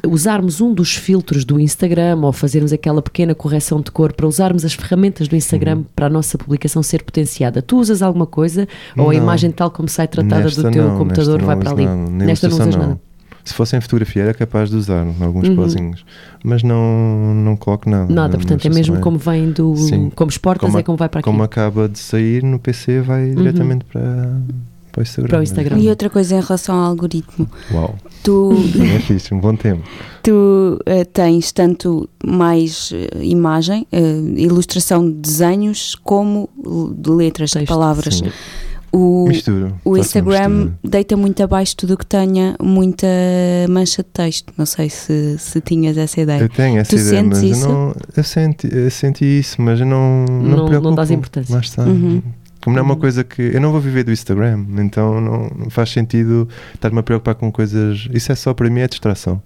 [0.06, 4.64] usarmos um dos filtros do Instagram ou fazermos aquela pequena correção de cor para usarmos
[4.64, 5.84] as ferramentas do Instagram Uhum.
[5.96, 7.02] para a nossa publicação ser
[7.62, 8.66] Tu usas alguma coisa
[8.96, 9.22] ou a Não.
[9.22, 11.84] imagem tal como sai tratada do teu não, computador vai não para ali?
[11.86, 13.00] nada, Nesta não usas nada.
[13.44, 15.56] Se fosse em fotografia era capaz de usar alguns Uhum.
[15.56, 16.02] pozinhos,
[16.42, 18.10] mas não, não coloco nada.
[18.10, 19.02] Nada, Não- portanto, é não mesmo sei.
[19.02, 19.76] como vem do.
[19.76, 20.10] Sim.
[20.14, 21.24] Como exportas, Como a- é como vai para aqui.
[21.28, 23.34] Como acaba de sair no PC, vai Uhum.
[23.34, 24.30] diretamente para,
[24.94, 25.28] para o Instagram.
[25.28, 25.78] Para o Instagram.
[25.80, 28.52] E outra coisa em relação ao algoritmo, Uau, tu,
[28.94, 29.82] é fixe, um bom tempo.
[30.22, 34.00] tu eh, tens tanto mais eh, imagem, eh,
[34.36, 36.48] ilustração de desenhos, como
[36.96, 38.18] de letras, de Texto, palavras.
[38.18, 38.30] Sim.
[38.96, 39.74] O, Misturo.
[39.84, 40.78] o Instagram mistura.
[40.84, 43.08] deita muito abaixo tudo o que tenha muita
[43.68, 44.52] mancha de texto.
[44.56, 46.42] Não sei se, se tinhas essa ideia.
[46.42, 47.64] Eu tenho essa Tu ideia, sentes mas isso?
[47.66, 50.24] eu, não, eu, senti, eu senti isso, mas eu não.
[50.26, 51.52] Não, Não- não dás importância.
[51.52, 51.82] Lá está.
[51.82, 52.22] Uhum.
[52.64, 53.00] Como não é uma Uhum.
[53.00, 53.42] coisa que.
[53.42, 57.52] Eu não vou viver do Instagram, então não, não faz sentido estar-me a preocupar com
[57.52, 58.08] coisas.
[58.12, 59.40] Isso é só para mim, é distração.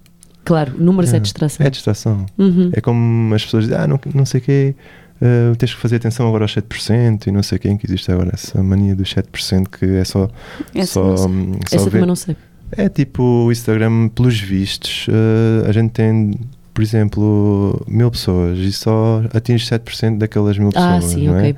[0.45, 1.67] Claro, números é, É, distração.
[1.67, 2.27] É distração.
[2.39, 2.71] Uhum.
[2.73, 4.75] É como as pessoas dizem, ah, não, não sei o quê,
[5.21, 8.31] ah, tens que fazer atenção agora aos 7% e não sei quem que existe agora,
[8.33, 10.31] essa mania dos 7% que é só,
[10.75, 12.35] Essa só, hum, só Essa ver- também não sei.
[12.71, 16.33] É tipo o Instagram, pelos vistos, ah, a gente tem,
[16.73, 21.05] por exemplo, mil pessoas e só atinge 7% daquelas mil pessoas.
[21.05, 21.55] Ah, sim, não é?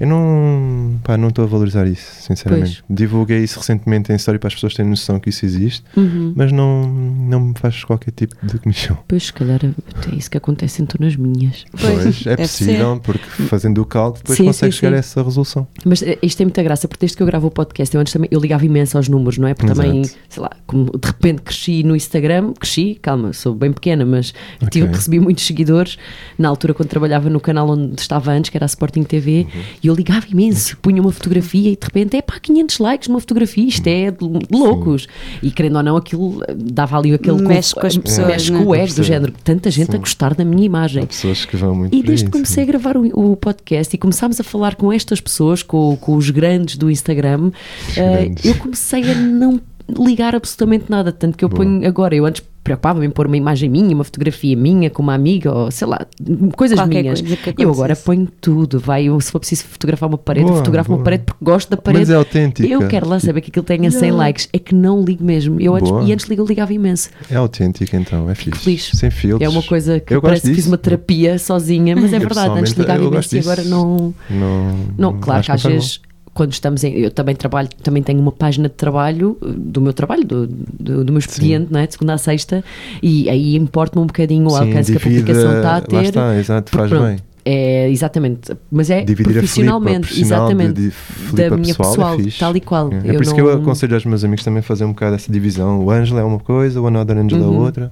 [0.00, 2.82] Eu não pá, não estou a valorizar isso, sinceramente.
[2.88, 6.32] Divulguei isso recentemente em história para as pessoas terem noção que isso existe, Uhum.
[6.34, 8.96] mas não, não me faz qualquer tipo de comissão.
[9.06, 11.64] Pois, se calhar é isso que acontece então nas minhas.
[11.78, 14.96] Pois, é possível, porque fazendo o cálculo depois Sim, consegues sim, chegar sim.
[14.96, 15.66] a essa resolução.
[15.84, 18.12] Mas eh, isto tem muita graça, porque desde que eu gravo o podcast, eu antes
[18.12, 19.54] também eu ligava imenso aos números, não é?
[19.54, 20.18] Porque também, Exato.
[20.30, 24.32] sei lá, como de repente cresci no Instagram, cresci, calma, sou bem pequena, mas
[24.70, 24.96] tive, Ok.
[24.96, 25.98] recebi muitos seguidores
[26.38, 29.60] na altura quando trabalhava no canal onde estava antes, que era a Sporting TV, Uhum.
[29.82, 33.20] e eu ligava imenso, punha uma fotografia e de repente é pá, 500 likes numa
[33.20, 34.18] fotografia, isto é de
[34.50, 35.06] loucos.
[35.42, 38.52] E querendo ou não, aquilo eh, dava ali aquele Mexe com as conf- pessoas, mexe
[38.52, 38.58] né?
[38.58, 39.98] com o ego do género, tanta gente a Sim.
[39.98, 41.02] gostar da minha imagem.
[41.02, 42.70] Há pessoas que vão muito E desde que comecei a sim.
[42.72, 46.76] gravar o, o podcast e começámos a falar com estas pessoas, com, com os grandes
[46.76, 47.50] do Instagram,
[47.96, 48.44] eh, grandes.
[48.44, 49.60] eu comecei a não.
[49.98, 51.12] Ligar absolutamente nada.
[51.12, 51.64] Tanto que eu Boa.
[51.64, 55.14] ponho agora, eu antes preocupava-me em pôr uma imagem minha, uma fotografia minha com uma
[55.14, 56.06] amiga, ou sei lá,
[56.54, 57.20] coisas Qualquer minhas.
[57.20, 58.78] coisa eu agora ponho tudo.
[58.78, 61.04] Vai, eu, se for preciso fotografar uma parede, Boa, fotografo uma boa.
[61.04, 62.02] parede porque gosto da parede.
[62.02, 62.68] Mas é autêntica.
[62.68, 64.48] Eu quero lá saber que aquilo tenha 100 likes.
[64.52, 65.60] É que não ligo mesmo.
[65.60, 67.08] Eu antes, e antes ligo, eu ligava imenso.
[67.30, 68.60] É autêntica então, é fixe.
[68.60, 68.90] feliz.
[68.94, 69.48] Sem filtros.
[69.48, 72.58] É uma coisa que Eu parece que fiz uma terapia sozinha, mas é Eu, verdade.
[72.58, 74.14] Antes ligava imenso e agora não.
[74.28, 76.00] Não, Não, claro acho que às vezes
[76.32, 76.94] quando estamos em.
[76.98, 81.04] Eu também trabalho, também tenho uma página de trabalho uh, do meu trabalho, do, do,
[81.04, 81.86] do meu expediente, não é?
[81.86, 82.64] de segunda a sexta,
[83.02, 84.50] e aí importa-me um bocadinho o.
[84.50, 85.96] Sim, alcance que a divide- publicação está a ter.
[85.96, 87.16] Lá está, exato, faz Pronto, bem.
[87.42, 92.16] É, exatamente, mas é Dividir a flipa profissionalmente, profissional exatamente, de, de da minha pessoal,
[92.16, 92.92] pessoal, é tal e qual.
[92.92, 94.90] É, é por isso que não- eu aconselho aos meus amigos também a fazer um
[94.92, 95.82] bocado essa divisão.
[95.82, 97.58] O Ângelo é uma coisa, o Another Angel é Uhum.
[97.60, 97.90] outra.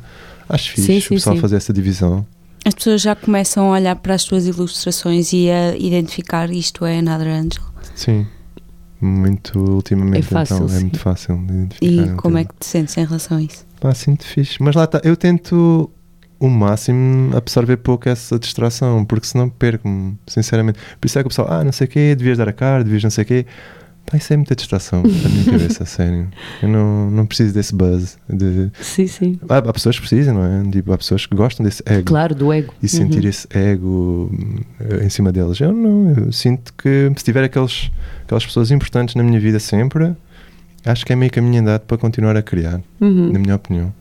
[0.51, 1.41] Acho fixe Sim, o sim, pessoal sim.
[1.43, 2.27] fazer essa divisão.
[2.65, 6.99] As pessoas já começam a olhar para as tuas ilustrações e a identificar isto é
[6.99, 7.63] Another Angel.
[7.99, 8.27] Sim.
[9.01, 10.81] Muito ultimamente, É fácil, então, é sim.
[10.81, 11.87] muito fácil de identificar.
[11.87, 12.49] E como é bocadinho.
[12.49, 13.67] que te sentes em relação a isso?
[13.81, 14.57] Pá, sinto fixe.
[14.61, 15.91] Mas lá está, eu tento
[16.41, 20.79] o máximo absorver pouco essa distração, porque senão perco-me, sinceramente.
[21.01, 22.83] Por isso é que o pessoal, ah, não sei o quê, devias dar a cara,
[22.85, 23.47] devias não sei o quê.
[24.11, 26.29] Pá, isso é muita distração na minha cabeça, a sério.
[26.63, 28.17] Eu não, não preciso desse buzz.
[28.29, 28.71] De...
[28.81, 29.39] Sim, sim.
[29.49, 30.71] Há, há pessoas que precisam, não é?
[30.71, 32.05] Tipo, há pessoas que gostam desse ego.
[32.05, 32.73] Claro, do ego.
[32.83, 33.29] E sentir Uhum.
[33.29, 34.31] esse ego
[34.81, 35.61] eh, em cima deles.
[35.61, 37.91] Eu não, eu sinto que se tiver aqueles,
[38.25, 40.15] aquelas pessoas importantes na minha vida sempre,
[40.87, 43.33] acho que é meio caminho andado para continuar a criar, Uhum.
[43.33, 43.93] na minha opinião.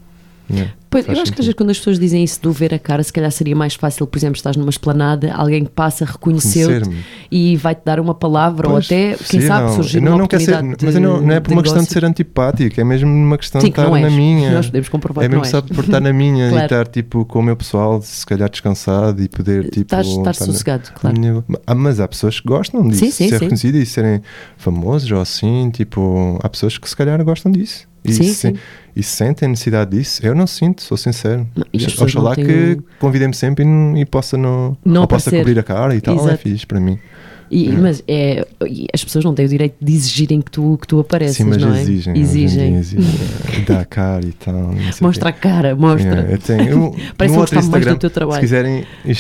[0.50, 0.74] Yeah.
[0.90, 3.04] Pois, eu acho que às vezes quando as pessoas dizem isso do ver a cara,
[3.04, 6.90] se calhar seria mais fácil, por exemplo, estás numa esplanada, alguém que passa reconheceu-te
[7.30, 9.48] e vai-te dar uma palavra ou Pois, até, quem possível.
[9.50, 11.54] sabe, surgir não, uma não quer ser, oportunidade Mas eu não, não é por de
[11.56, 12.02] uma questão de negócio.
[12.02, 14.52] ser antipático, é mesmo uma questão Sim, de estar na minha.
[14.52, 16.64] Nós podemos comprovar É mesmo só por estar na minha Claro.
[16.64, 19.82] e estar tipo com o meu pessoal, se calhar descansado e poder tipo.
[19.82, 21.20] Estás, estar sossegado, na claro.
[21.20, 23.44] minha- Ah, Mas há pessoas que gostam disso, Sim, sim, ser sim.
[23.44, 24.22] reconhecido e serem
[24.58, 27.86] famosos ou assim, tipo, há pessoas que se calhar gostam disso.
[28.08, 28.54] E, Sim, se- sim.
[28.96, 30.26] e sentem necessidade disso.
[30.26, 31.48] Eu não sinto, sou sincero.
[31.56, 31.66] Não,
[32.04, 35.96] Oxalá têm que convidem-me sempre e, e possa não, Não ou possa cobrir a cara
[35.96, 36.38] e tal, é Exato.
[36.40, 36.98] fixe para mim.
[37.50, 38.46] E, Mas é,
[38.94, 41.58] as pessoas não têm o direito de exigirem que tu, que tu apareças, Sim, mas
[41.58, 41.82] não é?
[41.82, 42.18] exigem.
[42.18, 42.76] Exigem.
[42.76, 44.74] É, Dá a cara e tal.
[45.02, 46.10] Mostra a cara, mostra.
[46.10, 48.36] Yeah, eu tenho, eu, Parece que gostar mais do teu trabalho.
[48.36, 49.14] Se quiserem, eh,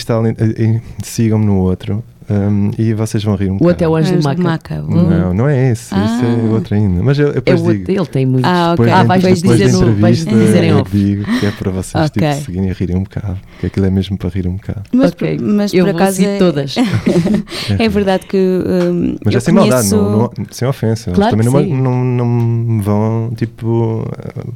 [0.57, 3.71] eh, sigam-me no outro um, e vocês vão rir um O bocado.
[3.71, 4.81] até o Anjo de Maca.
[4.81, 5.93] Não, não é esse.
[5.93, 6.51] Esse é Ah.
[6.51, 7.01] outro ainda.
[7.01, 7.91] Mas eu, eu É depois o, digo.
[7.91, 8.49] ele tem muitos.
[8.49, 8.85] Ah, ok.
[8.85, 10.91] Depois, Ah, vais depois dizer da no- vais dizer em eu off.
[10.97, 12.29] digo que é para vocês Ok.
[12.29, 13.37] tipo, seguirem a rirem um bocado.
[13.59, 14.83] Que aquilo é mesmo para rir um bocado.
[14.93, 15.37] Mas, Ok.
[15.41, 16.75] mas Eu por acaso é, todas.
[17.79, 21.09] é verdade que hum, Mas eu é sem maldade, conheço- não, não- sem ofensa.
[21.09, 24.05] Eles Claro também que não, não, não me vão tipo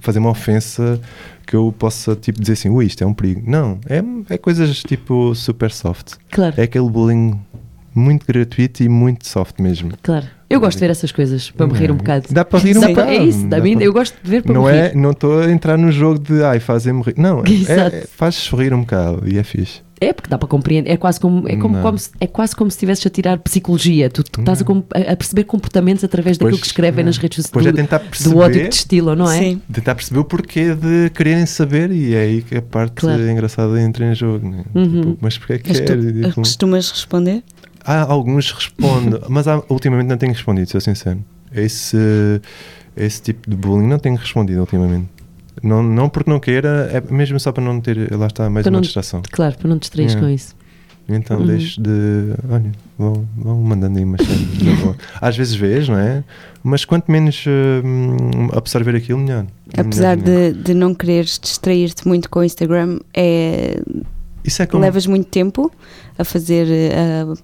[0.01, 0.99] fazer uma ofensa
[1.45, 3.41] que eu possa tipo dizer assim, ui, isto é um perigo.
[3.45, 4.01] Não, é,
[4.33, 6.13] é coisas tipo super soft.
[6.31, 7.39] Claro, É aquele bullying
[7.93, 9.91] muito gratuito e muito soft mesmo.
[10.01, 10.25] claro.
[10.49, 11.97] Eu gosto de ver essas coisas para me rir um É.
[11.97, 12.25] bocado.
[12.29, 13.09] Dá para rir um bocado.
[13.09, 14.97] é isso, dá mim, para- eu gosto de ver para Não me é, rir.
[14.97, 17.13] não estou a entrar no jogo de ai, fazem-me rir.
[17.17, 17.43] Não, é,
[17.99, 19.79] é, faz sorrir um bocado e é fixe.
[20.01, 21.81] É porque dá para compreender, é quase como, é como, Não.
[21.83, 24.09] como se, é quase como se estivesse a tirar psicologia.
[24.09, 24.65] Tu, tu estás a,
[25.11, 27.05] a- perceber comportamentos através daquilo Pois, que escrevem é.
[27.05, 29.37] nas redes é sociais tentar do, perceber, do ódio que destilam, não é?
[29.39, 29.61] Sim.
[29.71, 33.29] tentar perceber o porquê de quererem saber e é aí que a parte Claro.
[33.29, 34.49] engraçada entra em jogo.
[34.49, 34.65] Né?
[34.75, 35.01] Uhum.
[35.01, 35.97] Tipo, mas porquê é que Mas tu quer?
[35.99, 37.41] E, tipo, costumas responder?
[37.85, 41.19] Há alguns respondem, mas há- ultimamente não tenho respondido, sou sincero.
[41.53, 41.97] Esse,
[42.95, 45.07] esse tipo de bullying não tenho respondido ultimamente.
[45.61, 48.71] Não, não porque não queira, é mesmo só para não ter, lá está, mais Para
[48.71, 49.21] uma não- distração.
[49.31, 50.19] Claro, para não te distraires É.
[50.19, 50.55] com isso.
[51.09, 51.47] Então Uhum.
[51.47, 51.89] deixo de.
[52.49, 54.61] Olha, vão, vão mandando aí umas cenas.
[54.63, 54.95] na boa.
[55.19, 56.23] Às vezes vês, não é?
[56.63, 57.43] Mas quanto menos
[57.83, 59.45] hum, absorver aquilo, melhor.
[59.75, 60.53] Apesar Melhor, melhor.
[60.53, 63.81] de, de não quereres distrair-te muito com o Instagram, é,
[64.43, 64.81] Isso é como.
[64.81, 65.71] levas muito tempo
[66.17, 66.67] a fazer,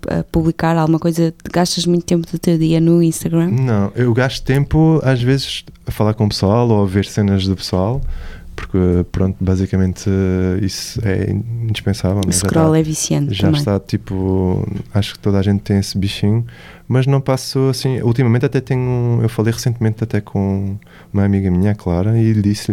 [0.09, 3.49] a, a publicar alguma coisa, gastas muito tempo do teu dia no Instagram.
[3.51, 7.45] Não, eu gasto tempo às vezes a falar com o pessoal ou a ver cenas
[7.47, 8.01] do pessoal,
[8.55, 8.77] porque
[9.11, 12.21] pronto, basicamente eh, isso é indispensável.
[12.25, 12.31] O?
[12.31, 13.59] Já scroll está- é viciante já também.
[13.59, 16.45] está tipo, acho que toda a gente tem esse bichinho,
[16.87, 18.01] mas não passo assim.
[18.01, 20.77] Ultimamente até tenho, eu falei recentemente até com
[21.13, 22.71] uma amiga minha, a Clara, e lhe disse,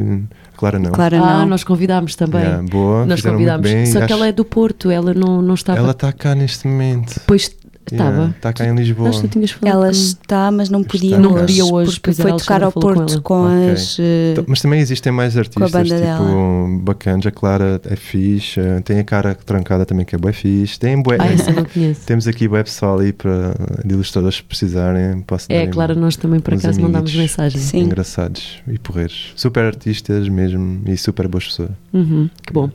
[0.57, 0.93] Clara não.
[0.93, 1.47] Claro, Ah, não.
[1.47, 2.43] nós convidámos também.
[2.43, 3.71] Yeah, boa, nós convidámos.
[3.71, 5.79] bem, Só que ela acho- é do Porto, ela não, não estava.
[5.79, 7.15] ela está cá neste momento.
[7.15, 7.51] Depois
[7.93, 8.29] estava.
[8.37, 9.09] Está cá em Lisboa.
[9.09, 9.75] Nós tu tinhas falado.
[9.77, 11.19] Ela com- está, mas não podia Está.
[11.21, 13.71] Não hoje, podia hoje, porque foi tocar ao com Porto com, Ok.
[13.73, 13.97] as...
[14.01, 17.27] eh, Então, Mas também existem mais artistas, banda tipo, bacanas.
[17.27, 20.79] A Clara é fixe, tem a cara trancada também que é bué fixe.
[20.79, 22.01] Tem bué, Ah, essa eu não conheço.
[22.07, 23.55] Temos aqui bué pessoal aí para,
[23.85, 25.21] de ilustradores se precisarem.
[25.23, 27.15] Posso É, claro, nós também por acaso mandámos amiguitos.
[27.39, 27.61] mensagem.
[27.61, 27.81] Sim.
[27.81, 29.33] engraçados e porreiros.
[29.37, 31.71] Super artistas mesmo e super boas pessoas.
[31.93, 32.71] Uhum, que bom.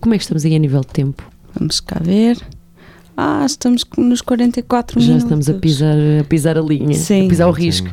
[0.00, 1.22] Como é que estamos aí a nível de tempo?
[1.58, 2.38] Vamos cá ver.
[3.16, 5.24] Ah, estamos nos 44 Já minutos.
[5.24, 7.26] estamos a pisar, a pisar a linha, Sim.
[7.26, 7.88] a pisar o risco.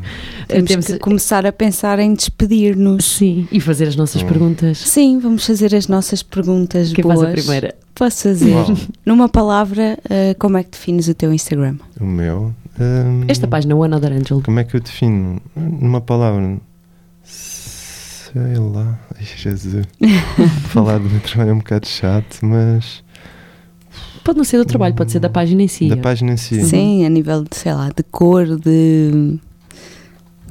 [0.47, 3.05] Temos Temos- que começar a pensar em despedir-nos.
[3.05, 4.27] Sim, e fazer as nossas Hum.
[4.27, 4.77] perguntas.
[4.79, 7.19] Sim, vamos fazer as nossas perguntas Quem boas.
[7.21, 7.75] faz a primeira?
[7.95, 8.51] Posso fazer.
[8.53, 8.75] Uau.
[9.05, 11.77] Numa palavra, eh, como é que defines o teu Instagram?
[12.01, 12.53] O meu.
[12.79, 14.41] hum, Esta página, One Other Angel.
[14.43, 15.39] Como é que eu defino?
[15.55, 16.57] Numa palavra.
[17.23, 18.99] Sei lá.
[19.15, 19.85] Ai, Jesus.
[20.69, 23.03] Falar do meu trabalho é um bocado chato, mas.
[24.23, 25.89] Pode não ser do trabalho, pode ser da página em si.
[25.89, 26.63] Da página em si.
[26.63, 29.37] Sim, a nível de, sei lá, de cor, de,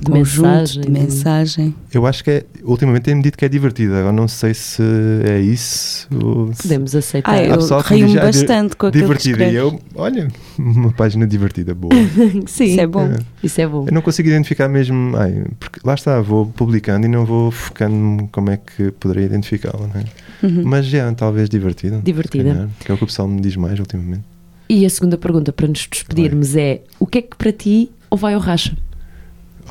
[0.05, 1.75] De conjunto, mensagem, de mensagem.
[1.95, 2.45] Eu acho que é.
[2.65, 3.95] Ultimamente tem-me dito que é divertido.
[3.95, 4.83] Agora não sei se
[5.29, 6.09] é isso.
[6.13, 7.33] Ou se- Podemos aceitar.
[7.33, 9.43] Ah, eu rio-me diz, ah, bastante com aquilo que divertido.
[9.45, 10.29] E eu, olha,
[10.59, 11.93] uma página divertida, boa.
[12.47, 13.05] Sim, Isso é bom.
[13.07, 13.19] É.
[13.43, 13.87] isso é bom.
[13.87, 15.17] Eu não consigo identificar mesmo.
[15.17, 19.87] Ai, porque lá está, vou publicando e não vou focando como é que poderia identificá-la,
[19.87, 20.05] não é?
[20.47, 20.63] Uhum.
[20.65, 22.01] Mas já, talvez divertida.
[22.03, 22.45] Divertida.
[22.53, 24.23] calhar, que é o que o pessoal me diz mais ultimamente.
[24.69, 28.19] E a segunda pergunta para nos despedirmos é: o que é que para ti ou
[28.19, 28.77] vai ao racha?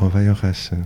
[0.02, 0.78] Ou vai ao racha?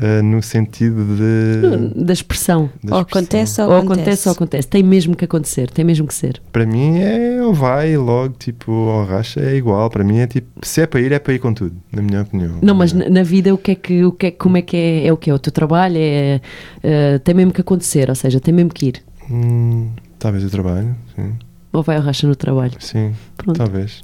[0.00, 2.02] Ah, no sentido de.
[2.02, 2.70] Da expressão.
[2.82, 3.20] da Ou expressão.
[3.20, 4.00] acontece ou Ou acontece.
[4.00, 4.68] acontece ou acontece.
[4.68, 6.40] Tem mesmo que acontecer, tem mesmo que ser.
[6.50, 9.90] Para mim é ou vai logo, tipo, ao racha é igual.
[9.90, 12.22] Para mim é tipo, se é para ir, é para ir com tudo, na minha
[12.22, 12.56] opinião.
[12.62, 12.96] Não, mas É.
[12.96, 15.12] na, na vida o que é que, o que é, como é que é, é
[15.12, 15.34] o que é?
[15.34, 16.40] O teu trabalho é,
[16.82, 19.02] eh, tem mesmo que acontecer, ou seja, tem mesmo que ir.
[19.30, 21.34] Hum, talvez o trabalho, sim.
[21.70, 22.72] Ou vai ao racha no trabalho.
[22.78, 23.58] Sim, Pronto.
[23.58, 24.02] talvez.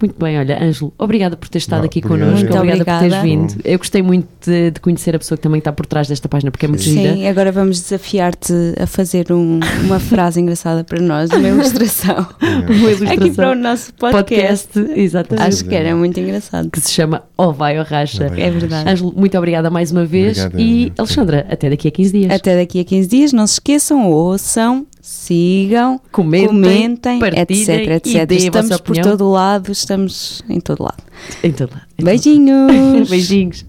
[0.00, 2.18] Muito bem, olha, Ângelo, obrigada por ter estado Não, aqui obrigado.
[2.20, 3.22] connosco, Muito obrigada, por teres obrigada.
[3.48, 3.54] vindo.
[3.64, 6.50] Eu gostei muito de, de conhecer a pessoa que também está por trás desta página,
[6.50, 6.92] porque é muito Sim.
[7.00, 7.14] gira.
[7.14, 12.26] Sim, agora vamos desafiar-te a fazer um- uma frase engraçada para nós, uma ilustração.
[12.40, 12.70] É.
[12.72, 13.14] Uma ilustração.
[13.24, 14.68] Aqui para o nosso podcast.
[14.68, 15.46] podcast, exatamente.
[15.48, 16.70] Acho que era muito engraçado.
[16.70, 18.24] que se chama Ou Vai ou Racha.
[18.36, 18.88] É verdade.
[18.88, 20.38] Ângelo, muito obrigada mais uma vez.
[20.38, 20.92] Obrigado, e.
[20.98, 22.32] Alexandra, até daqui a 15 dias.
[22.32, 28.30] Até daqui a 15 dias, não se esqueçam, ouçam, sigam, comentem, comentem etc, etc.
[28.30, 31.02] Estamos por todo lado, estamos em todo lado.
[31.42, 31.86] Em todo lado.
[31.98, 33.08] Em Beijinhos.
[33.08, 33.66] Beijinhos.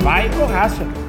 [0.00, 1.01] Vai com raça.